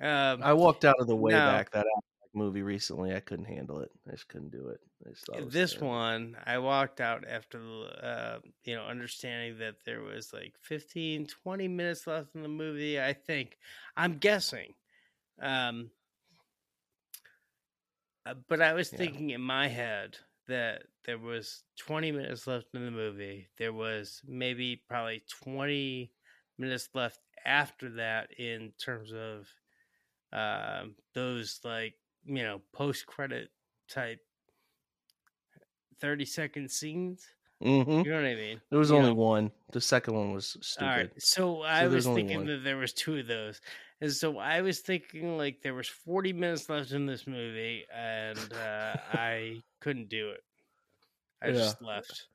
Um, 0.00 0.40
I 0.42 0.52
walked 0.52 0.84
out 0.84 0.96
of 1.00 1.06
the 1.08 1.16
way 1.16 1.32
No. 1.32 1.38
back 1.46 1.70
that 1.72 1.86
movie 2.36 2.62
recently. 2.62 3.14
I 3.14 3.20
couldn't 3.20 3.46
handle 3.46 3.80
it. 3.80 3.90
I 4.06 4.12
just 4.12 4.28
couldn't 4.28 4.50
do 4.50 4.68
it. 4.68 4.80
I 5.06 5.10
just 5.10 5.26
thought 5.26 5.44
it 5.44 5.52
this 5.52 5.80
terrible. 5.80 5.92
one, 5.96 6.36
I 6.44 6.58
walked 6.58 7.00
out 7.00 7.26
after 7.26 7.58
uh, 7.58 8.40
you 8.64 8.74
know 8.74 8.84
understanding 8.84 9.58
that 9.58 9.84
there 9.84 10.00
was 10.02 10.32
like 10.32 10.56
15, 10.62 11.26
20 11.26 11.68
minutes 11.68 12.06
left 12.06 12.34
in 12.34 12.42
the 12.42 12.48
movie. 12.48 13.00
I 13.00 13.12
think 13.12 13.58
I'm 13.96 14.18
guessing. 14.18 14.74
Um, 15.40 15.92
uh, 18.24 18.34
but 18.48 18.60
I 18.60 18.72
was 18.72 18.90
Yeah. 18.90 19.06
thinking 19.06 19.30
in 19.30 19.40
my 19.40 19.68
head 19.68 20.18
that 20.48 20.84
there 21.04 21.18
was 21.18 21.64
20 21.76 22.12
minutes 22.12 22.46
left 22.46 22.68
in 22.74 22.84
the 22.84 22.90
movie. 22.90 23.48
There 23.58 23.72
was 23.72 24.22
maybe 24.24 24.76
probably 24.88 25.22
20 25.30 26.12
minutes 26.58 26.88
left 26.94 27.20
after 27.44 27.90
that 27.96 28.32
in 28.38 28.72
terms 28.72 29.12
of 29.12 29.48
um, 30.32 30.96
those 31.14 31.60
like 31.64 31.96
you 32.26 32.42
know 32.42 32.60
post 32.72 33.06
credit 33.06 33.50
type 33.88 34.20
30 36.00 36.24
second 36.24 36.70
scenes. 36.70 37.26
Mhm. 37.62 38.04
You 38.04 38.10
know 38.10 38.16
what 38.16 38.26
I 38.26 38.34
mean? 38.34 38.60
There 38.68 38.78
was 38.78 38.90
You 38.90 38.96
only 38.96 39.10
know? 39.10 39.14
one. 39.14 39.50
The 39.72 39.80
second 39.80 40.14
one 40.14 40.32
was 40.32 40.58
stupid. 40.60 40.84
All 40.90 40.96
right. 40.96 41.22
So 41.22 41.62
I 41.62 41.86
was 41.86 42.04
thinking 42.04 42.38
one. 42.38 42.46
that 42.48 42.64
there 42.64 42.76
was 42.76 42.92
two 42.92 43.16
of 43.18 43.26
those. 43.26 43.60
And 44.02 44.12
so 44.12 44.36
I 44.38 44.60
was 44.60 44.80
thinking 44.80 45.38
like 45.38 45.62
there 45.62 45.72
was 45.72 45.88
40 45.88 46.34
minutes 46.34 46.68
left 46.68 46.92
in 46.92 47.06
this 47.06 47.26
movie 47.26 47.86
and 47.90 48.52
uh, 48.52 48.96
I 49.12 49.62
couldn't 49.80 50.10
do 50.10 50.30
it. 50.32 50.40
I 51.40 51.46
Yeah. 51.48 51.52
just 51.54 51.80
left. 51.80 52.26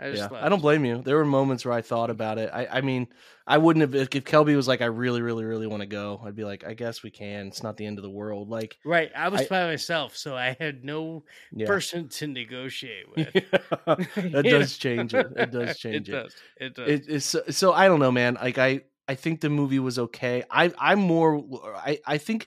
I 0.00 0.08
yeah. 0.08 0.28
I 0.32 0.48
don't 0.48 0.62
blame 0.62 0.84
you. 0.84 1.02
There 1.02 1.16
were 1.16 1.24
moments 1.24 1.64
where 1.64 1.74
I 1.74 1.82
thought 1.82 2.08
about 2.10 2.38
it. 2.38 2.50
I, 2.52 2.66
I 2.66 2.80
mean, 2.80 3.08
I 3.46 3.58
wouldn't 3.58 3.82
have 3.82 3.94
if, 3.94 4.14
if 4.14 4.24
Kelby 4.24 4.56
was 4.56 4.66
like, 4.66 4.80
"I 4.80 4.86
really, 4.86 5.20
really, 5.20 5.44
really 5.44 5.66
want 5.66 5.82
to 5.82 5.86
go." 5.86 6.22
I'd 6.24 6.34
be 6.34 6.44
like, 6.44 6.64
"I 6.64 6.72
guess 6.74 7.02
we 7.02 7.10
can. 7.10 7.48
It's 7.48 7.62
not 7.62 7.76
the 7.76 7.84
end 7.84 7.98
of 7.98 8.02
the 8.02 8.10
world." 8.10 8.48
Like, 8.48 8.78
Right. 8.84 9.10
I 9.14 9.28
was 9.28 9.42
I- 9.42 9.46
by 9.48 9.66
myself, 9.66 10.16
so 10.16 10.34
I 10.36 10.56
had 10.58 10.84
no 10.84 11.24
yeah, 11.52 11.66
person 11.66 12.08
to 12.08 12.26
negotiate 12.26 13.06
with. 13.14 13.32
that 13.86 14.42
does 14.44 14.78
change 14.78 15.12
it. 15.14 15.26
It 15.36 15.50
does 15.50 15.76
change 15.78 16.08
it. 16.08 16.14
it. 16.14 16.22
does. 16.22 16.34
It 16.58 16.74
does. 16.74 16.88
It, 16.88 17.04
it's 17.08 17.26
so- 17.26 17.42
so 17.50 17.72
I 17.72 17.86
don't 17.88 18.00
know, 18.00 18.12
man. 18.12 18.38
Like 18.40 18.56
I, 18.58 18.80
I 19.06 19.16
think 19.16 19.40
the 19.40 19.50
movie 19.50 19.80
was 19.80 19.98
okay. 19.98 20.44
I, 20.50 20.72
I'm 20.78 21.00
more. 21.00 21.44
I, 21.76 21.98
I 22.06 22.16
think 22.18 22.46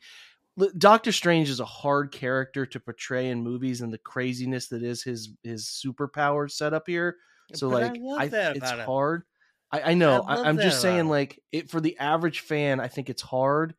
Doctor 0.78 1.12
Strange 1.12 1.50
is 1.50 1.60
a 1.60 1.66
hard 1.66 2.12
character 2.12 2.66
to 2.66 2.80
portray 2.80 3.30
in 3.30 3.44
movies, 3.44 3.82
and 3.82 3.92
the 3.92 3.98
craziness 3.98 4.70
that 4.70 4.82
is 4.84 5.04
his 5.04 5.30
his 5.44 5.66
superpower 5.66 6.50
setup 6.50 6.88
here. 6.88 7.18
So 7.56 7.70
But 7.70 7.84
I 7.84 7.88
like, 7.88 8.22
I, 8.22 8.28
that 8.28 8.58
it's 8.58 8.72
hard. 8.72 9.24
I, 9.72 9.82
I 9.82 9.94
know. 9.94 10.22
I 10.22 10.36
I, 10.36 10.50
i'm 10.50 10.58
just 10.58 10.82
saying, 10.82 11.08
like, 11.08 11.40
it 11.52 11.70
for 11.70 11.82
the 11.82 11.98
average 11.98 12.42
fan, 12.42 12.80
I 12.80 12.88
think 12.88 13.10
it's 13.10 13.22
hard. 13.22 13.76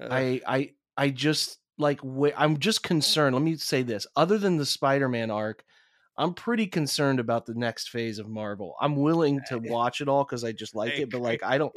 I, 0.00 0.40
I, 0.46 0.70
I 0.96 1.10
just 1.10 1.58
like. 1.78 2.00
Wait, 2.02 2.34
I'm 2.36 2.58
just 2.58 2.82
concerned. 2.82 3.34
Let 3.34 3.42
me 3.42 3.56
say 3.56 3.82
this. 3.82 4.06
Other 4.14 4.38
than 4.38 4.56
the 4.56 4.66
Spider-Man 4.66 5.30
arc, 5.30 5.64
I'm 6.16 6.34
pretty 6.34 6.66
concerned 6.66 7.18
about 7.18 7.46
the 7.46 7.54
next 7.54 7.90
phase 7.90 8.18
of 8.18 8.28
Marvel. 8.28 8.74
I'm 8.80 8.96
willing 8.96 9.40
to 9.48 9.58
watch 9.64 10.00
it 10.00 10.08
all 10.08 10.24
because 10.24 10.44
I 10.44 10.52
just 10.52 10.74
like 10.74 10.98
it, 10.98 11.10
but 11.10 11.20
like. 11.20 11.42
I 11.42 11.58
don't. 11.58 11.72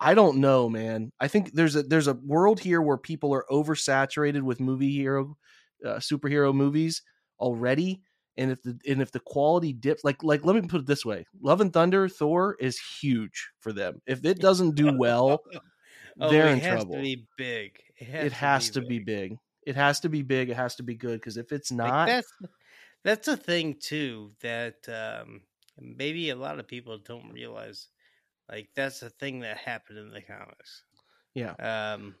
I 0.00 0.14
don't 0.14 0.38
know, 0.38 0.68
man. 0.68 1.12
I 1.20 1.28
think 1.28 1.52
there's 1.52 1.76
a 1.76 1.82
there's 1.82 2.08
a 2.08 2.14
world 2.14 2.60
here 2.60 2.82
where 2.82 2.98
people 2.98 3.32
are 3.32 3.46
oversaturated 3.50 4.42
with 4.42 4.60
movie 4.60 4.92
hero, 4.92 5.36
uh, 5.84 5.96
superhero 5.96 6.54
movies 6.54 7.02
already, 7.38 8.02
and 8.36 8.50
if 8.50 8.62
the 8.62 8.78
and 8.88 9.02
if 9.02 9.12
the 9.12 9.20
quality 9.20 9.72
dips, 9.72 10.04
like 10.04 10.22
like 10.22 10.44
let 10.44 10.56
me 10.56 10.62
put 10.68 10.80
it 10.82 10.86
this 10.86 11.04
way: 11.04 11.26
Love 11.40 11.60
and 11.60 11.72
Thunder, 11.72 12.08
Thor 12.08 12.56
is 12.60 12.78
huge 12.78 13.50
for 13.60 13.72
them. 13.72 14.00
If 14.06 14.24
it 14.24 14.40
doesn't 14.40 14.74
do 14.74 14.90
well, 14.90 15.42
Oh, 16.20 16.30
they're 16.30 16.46
it 16.46 16.52
in 16.52 16.60
has 16.60 16.84
trouble. 16.84 16.94
to 16.94 17.00
be 17.02 17.28
big. 17.36 17.80
It 17.96 18.08
has, 18.08 18.26
it 18.26 18.32
has 18.32 18.70
to 18.70 18.82
be 18.82 18.98
big. 18.98 19.38
It 19.66 19.76
has 19.76 20.00
to 20.00 20.08
be 20.08 20.22
big. 20.22 20.50
It 20.50 20.56
has 20.56 20.76
to 20.76 20.82
be 20.82 20.94
good 20.94 21.20
because 21.20 21.36
if 21.36 21.52
it's 21.52 21.72
Like, 21.82 21.96
not, 21.96 22.06
that's 22.06 22.32
that's 23.04 23.28
a 23.28 23.36
thing 23.36 23.76
too 23.80 24.34
that 24.40 24.88
um, 24.88 25.42
maybe 25.78 26.30
a 26.30 26.36
lot 26.36 26.58
of 26.58 26.68
people 26.68 26.98
don't 26.98 27.32
realize. 27.32 27.88
Like 28.48 28.70
that's 28.74 29.02
a 29.02 29.10
thing 29.10 29.40
that 29.40 29.58
happened 29.58 29.98
in 29.98 30.10
the 30.10 30.22
comics. 30.22 30.84
yeah, 31.34 31.56
Um, 31.58 32.16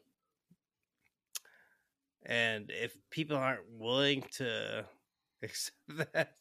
and 2.26 2.70
if 2.70 2.96
people 3.10 3.36
aren't 3.36 3.68
willing 3.70 4.22
to 4.32 4.86
accept 5.44 5.76
that, 6.14 6.34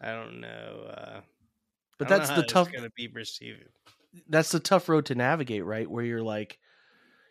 I 0.00 0.12
don't 0.12 0.40
know. 0.40 0.90
Uh, 0.90 1.20
but 1.98 2.08
don't 2.08 2.18
that's 2.18 2.30
know 2.30 2.36
the 2.36 2.42
tough. 2.42 2.72
Going 2.72 2.84
to 2.84 2.92
be 2.96 3.08
received. 3.08 3.64
that's 4.28 4.50
the 4.50 4.60
tough 4.60 4.88
road 4.88 5.06
to 5.06 5.14
navigate, 5.14 5.64
right? 5.64 5.88
Where 5.88 6.04
you're 6.04 6.22
like, 6.22 6.58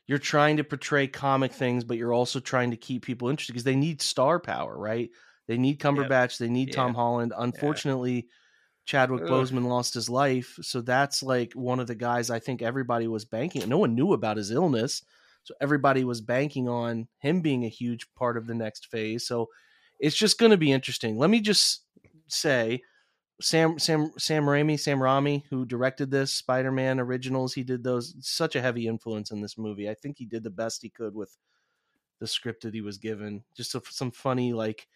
you're 0.07 0.17
trying 0.17 0.57
to 0.57 0.63
portray 0.63 1.07
comic 1.07 1.53
things, 1.53 1.83
but 1.83 1.97
you're 1.97 2.13
also 2.13 2.39
trying 2.39 2.71
to 2.71 2.77
keep 2.77 3.05
people 3.05 3.29
interested 3.29 3.53
because 3.53 3.63
they 3.63 3.75
need 3.75 4.01
star 4.01 4.39
power, 4.39 4.77
right? 4.77 5.09
They 5.47 5.57
need 5.57 5.79
Cumberbatch, 5.79 6.37
they 6.37 6.49
need 6.49 6.71
Tom 6.71 6.93
Holland. 6.93 7.33
Unfortunately, 7.37 8.27
Chadwick 8.85 9.23
Ugh. 9.23 9.29
Boseman 9.29 9.67
lost 9.67 9.93
his 9.93 10.09
life, 10.09 10.57
so 10.61 10.81
that's 10.81 11.21
like 11.23 11.53
one 11.53 11.79
of 11.79 11.87
the 11.87 11.95
guys 11.95 12.29
I 12.29 12.39
think 12.39 12.61
everybody 12.61 13.07
was 13.07 13.25
banking. 13.25 13.67
No 13.67 13.77
one 13.77 13.95
knew 13.95 14.13
about 14.13 14.37
his 14.37 14.51
illness, 14.51 15.03
so 15.43 15.53
everybody 15.61 16.03
was 16.03 16.21
banking 16.21 16.67
on 16.67 17.07
him 17.19 17.41
being 17.41 17.63
a 17.63 17.69
huge 17.69 18.07
part 18.15 18.37
of 18.37 18.47
the 18.47 18.55
next 18.55 18.87
phase. 18.87 19.25
So 19.25 19.49
it's 20.01 20.17
just 20.17 20.39
going 20.39 20.51
to 20.51 20.57
be 20.57 20.71
interesting. 20.71 21.17
Let 21.17 21.29
me 21.29 21.39
just 21.41 21.85
say, 22.27 22.81
Sam 23.41 23.79
Sam 23.79 24.11
Sam 24.17 24.43
Raimi, 24.45 24.79
Sam 24.79 24.99
Raimi, 24.99 25.43
who 25.49 25.65
directed 25.65 26.11
this 26.11 26.33
Spider-Man 26.33 26.99
originals, 26.99 27.53
he 27.53 27.63
did 27.63 27.83
those 27.83 28.15
such 28.19 28.55
a 28.55 28.61
heavy 28.61 28.87
influence 28.87 29.31
in 29.31 29.41
this 29.41 29.57
movie. 29.57 29.89
I 29.89 29.95
think 29.95 30.17
he 30.17 30.25
did 30.25 30.43
the 30.43 30.49
best 30.49 30.81
he 30.81 30.89
could 30.89 31.15
with 31.15 31.35
the 32.19 32.27
script 32.27 32.63
that 32.63 32.73
he 32.73 32.81
was 32.81 32.97
given. 32.99 33.43
Just 33.55 33.75
a, 33.75 33.81
some 33.89 34.11
funny 34.11 34.53
like 34.53 34.87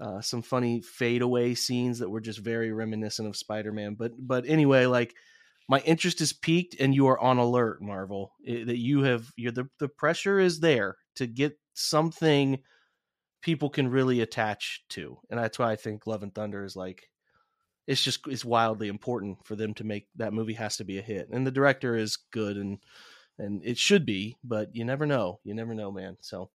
uh, 0.00 0.20
some 0.20 0.42
funny 0.42 0.80
fadeaway 0.82 1.54
scenes 1.54 1.98
that 1.98 2.10
were 2.10 2.20
just 2.20 2.38
very 2.40 2.72
reminiscent 2.72 3.28
of 3.28 3.36
Spider-Man. 3.36 3.94
But 3.94 4.12
but 4.18 4.46
anyway, 4.46 4.86
like 4.86 5.14
my 5.68 5.80
interest 5.80 6.20
is 6.20 6.32
peaked, 6.32 6.76
and 6.80 6.94
you 6.94 7.08
are 7.08 7.18
on 7.20 7.38
alert, 7.38 7.82
Marvel. 7.82 8.32
i- 8.48 8.64
that 8.64 8.78
you 8.78 9.02
have 9.02 9.32
you're 9.36 9.52
the 9.52 9.68
the 9.78 9.88
pressure 9.88 10.38
is 10.40 10.60
there 10.60 10.96
to 11.16 11.26
get 11.26 11.58
something 11.74 12.62
people 13.42 13.70
can 13.70 13.88
really 13.88 14.20
attach 14.20 14.84
to, 14.90 15.18
and 15.30 15.38
that's 15.38 15.58
why 15.58 15.72
I 15.72 15.76
think 15.76 16.06
Love 16.06 16.22
and 16.22 16.34
Thunder 16.34 16.64
is 16.64 16.76
like 16.76 17.08
it's 17.86 18.02
just 18.02 18.26
it's 18.26 18.44
wildly 18.44 18.88
important 18.88 19.44
for 19.44 19.56
them 19.56 19.74
to 19.74 19.84
make 19.84 20.06
that 20.16 20.32
movie 20.32 20.54
has 20.54 20.76
to 20.78 20.84
be 20.84 20.98
a 20.98 21.02
hit, 21.02 21.28
and 21.30 21.46
the 21.46 21.50
director 21.50 21.96
is 21.96 22.18
good 22.30 22.56
and 22.56 22.78
and 23.40 23.64
it 23.64 23.78
should 23.78 24.04
be, 24.04 24.36
but 24.44 24.74
you 24.76 24.84
never 24.84 25.06
know. 25.06 25.40
You 25.44 25.54
never 25.54 25.74
know, 25.74 25.90
man. 25.90 26.18
So. 26.20 26.50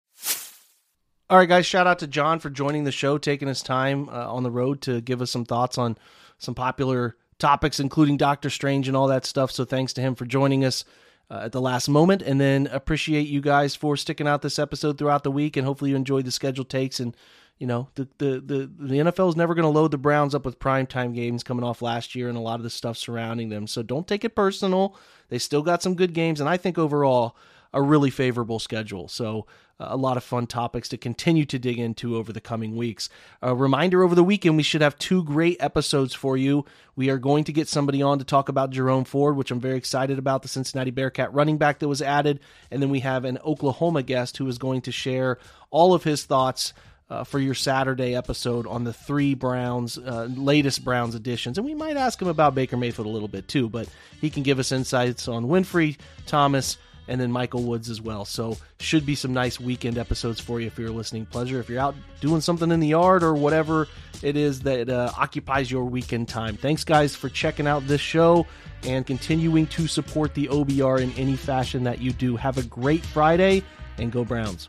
All 1.31 1.39
right, 1.39 1.49
guys. 1.49 1.65
Shout 1.65 1.87
out 1.87 2.01
to 2.01 2.07
John 2.07 2.41
for 2.41 2.51
joining 2.51 2.85
the 2.85 2.93
show, 2.93 3.19
taking 3.19 3.49
his 3.49 3.63
time 3.63 4.09
uh, 4.09 4.31
on 4.31 4.43
the 4.43 4.51
road 4.51 4.83
to 4.83 5.01
give 5.01 5.23
us 5.23 5.31
some 5.31 5.45
thoughts 5.45 5.79
on 5.79 5.97
some 6.39 6.55
popular 6.55 7.17
topics, 7.39 7.81
including 7.81 8.17
Doctor 8.17 8.51
Strange 8.51 8.89
and 8.89 8.97
all 8.97 9.07
that 9.07 9.25
stuff. 9.25 9.51
So 9.51 9.65
thanks 9.65 9.93
to 9.95 10.01
him 10.01 10.15
for 10.15 10.27
joining 10.27 10.65
us 10.65 10.85
uh, 11.33 11.41
at 11.45 11.53
the 11.53 11.61
last 11.61 11.89
moment. 11.89 12.21
And 12.21 12.39
then 12.41 12.69
appreciate 12.71 13.27
you 13.27 13.41
guys 13.41 13.75
for 13.75 13.97
sticking 13.97 14.29
out 14.29 14.43
this 14.43 14.59
episode 14.59 14.99
throughout 14.99 15.25
the 15.25 15.31
week. 15.31 15.57
And 15.57 15.67
hopefully 15.67 15.91
you 15.91 15.97
enjoyed 15.97 16.27
the 16.27 16.31
schedule 16.31 16.65
takes. 16.65 17.01
And, 17.01 17.17
you 17.59 17.67
know, 17.67 17.89
the, 17.95 18.07
the, 18.19 18.41
the, 18.41 18.71
the 18.79 18.95
NFL 18.97 19.31
is 19.31 19.37
never 19.37 19.55
going 19.55 19.65
to 19.65 19.69
load 19.81 19.93
the 19.93 19.99
Browns 19.99 20.35
up 20.35 20.45
with 20.45 20.59
primetime 20.59 21.15
games 21.15 21.43
coming 21.43 21.65
off 21.65 21.81
last 21.81 22.15
year 22.15 22.29
and 22.29 22.37
a 22.37 22.41
lot 22.43 22.61
of 22.61 22.65
the 22.65 22.71
stuff 22.71 22.99
surrounding 22.99 23.49
them. 23.49 23.67
So 23.67 23.83
don't 23.83 24.07
take 24.07 24.25
it 24.25 24.37
personal. 24.37 24.95
They 25.31 25.39
still 25.39 25.63
got 25.63 25.83
some 25.83 25.95
good 25.95 26.13
games. 26.13 26.39
And 26.39 26.51
I 26.51 26.59
think 26.59 26.77
overall, 26.77 27.35
a 27.73 27.81
really 27.81 28.11
favorable 28.11 28.59
schedule. 28.59 29.09
So 29.09 29.47
a 29.79 29.97
lot 29.97 30.17
of 30.17 30.25
fun 30.25 30.47
topics 30.47 30.89
to 30.91 30.97
continue 30.97 31.45
to 31.47 31.59
dig 31.59 31.79
into 31.79 32.17
over 32.17 32.33
the 32.33 32.41
coming 32.41 32.77
weeks. 32.77 33.09
A 33.41 33.55
reminder 33.55 34.03
over 34.03 34.15
the 34.15 34.25
weekend, 34.25 34.57
we 34.57 34.63
should 34.63 34.81
have 34.81 34.99
two 34.99 35.25
great 35.25 35.57
episodes 35.61 36.15
for 36.15 36.37
you. 36.37 36.65
We 36.95 37.11
are 37.11 37.19
going 37.19 37.45
to 37.45 37.53
get 37.53 37.69
somebody 37.69 38.03
on 38.03 38.19
to 38.19 38.25
talk 38.25 38.49
about 38.49 38.71
Jerome 38.71 39.05
Ford, 39.05 39.37
which 39.37 39.51
I'm 39.51 39.61
very 39.61 39.77
excited 39.77 40.19
about, 40.19 40.43
the 40.43 40.49
Cincinnati 40.49 40.91
Bearcat 40.91 41.33
running 41.35 41.59
back 41.59 41.81
that 41.81 41.89
was 41.89 42.03
added. 42.03 42.41
And 42.71 42.83
then 42.83 42.91
we 42.91 43.01
have 43.01 43.25
an 43.25 43.39
Oklahoma 43.45 44.03
guest 44.03 44.37
who 44.37 44.47
is 44.47 44.59
going 44.59 44.83
to 44.83 44.93
share 44.93 45.39
all 45.71 45.95
of 45.95 46.05
his 46.05 46.25
thoughts. 46.25 46.73
Uh, 47.11 47.25
for 47.25 47.39
your 47.39 47.53
Saturday 47.53 48.15
episode 48.15 48.67
on 48.67 48.85
the 48.85 48.93
three 48.93 49.35
Browns, 49.35 49.99
uh, 49.99 50.29
latest 50.35 50.83
Browns 50.83 51.15
additions. 51.15 51.59
And 51.59 51.67
we 51.67 51.75
might 51.75 51.99
ask 51.99 52.23
him 52.23 52.29
about 52.29 52.55
Baker 52.55 52.79
Mayfield 52.79 53.07
a 53.07 53.11
little 53.11 53.29
bit 53.29 53.49
too, 53.49 53.69
but 53.69 53.87
he 54.23 54.31
can 54.31 54.43
give 54.43 54.59
us 54.59 54.73
insights 54.73 55.29
on 55.29 55.45
Winfrey, 55.45 55.99
Thomas, 56.25 56.79
and 57.09 57.21
then 57.21 57.31
Michael 57.31 57.63
Woods 57.63 57.91
as 57.91 58.01
well. 58.01 58.25
So 58.25 58.57
should 58.81 59.05
be 59.05 59.15
some 59.15 59.33
nice 59.33 59.59
weekend 59.59 59.99
episodes 59.99 60.41
for 60.41 60.61
you 60.61 60.67
if 60.67 60.79
you're 60.79 60.91
listening 60.91 61.27
pleasure. 61.27 61.61
If 61.61 61.69
you're 61.69 61.81
out 61.81 61.95
doing 62.21 62.41
something 62.41 62.71
in 62.71 62.81
the 62.81 62.89
yard 62.89 63.23
or 63.23 63.35
whatever 63.35 63.89
it 64.23 64.37
is 64.37 64.61
that 64.61 64.89
uh, 64.89 65.13
occupies 65.17 65.71
your 65.71 65.85
weekend 65.85 66.29
time. 66.29 66.57
Thanks 66.57 66.85
guys 66.85 67.15
for 67.15 67.29
checking 67.29 67.67
out 67.67 67.87
this 67.87 68.01
show 68.01 68.47
and 68.85 69.07
continuing 69.07 69.67
to 69.69 69.87
support 69.87 70.35
the 70.35 70.47
OBR 70.49 71.01
in 71.01 71.13
any 71.13 71.37
fashion 71.37 71.85
that 71.85 72.01
you 72.01 72.13
do. 72.13 72.37
Have 72.37 72.59
a 72.59 72.63
great 72.63 73.05
Friday 73.05 73.63
and 73.99 74.11
go 74.11 74.25
Browns. 74.25 74.69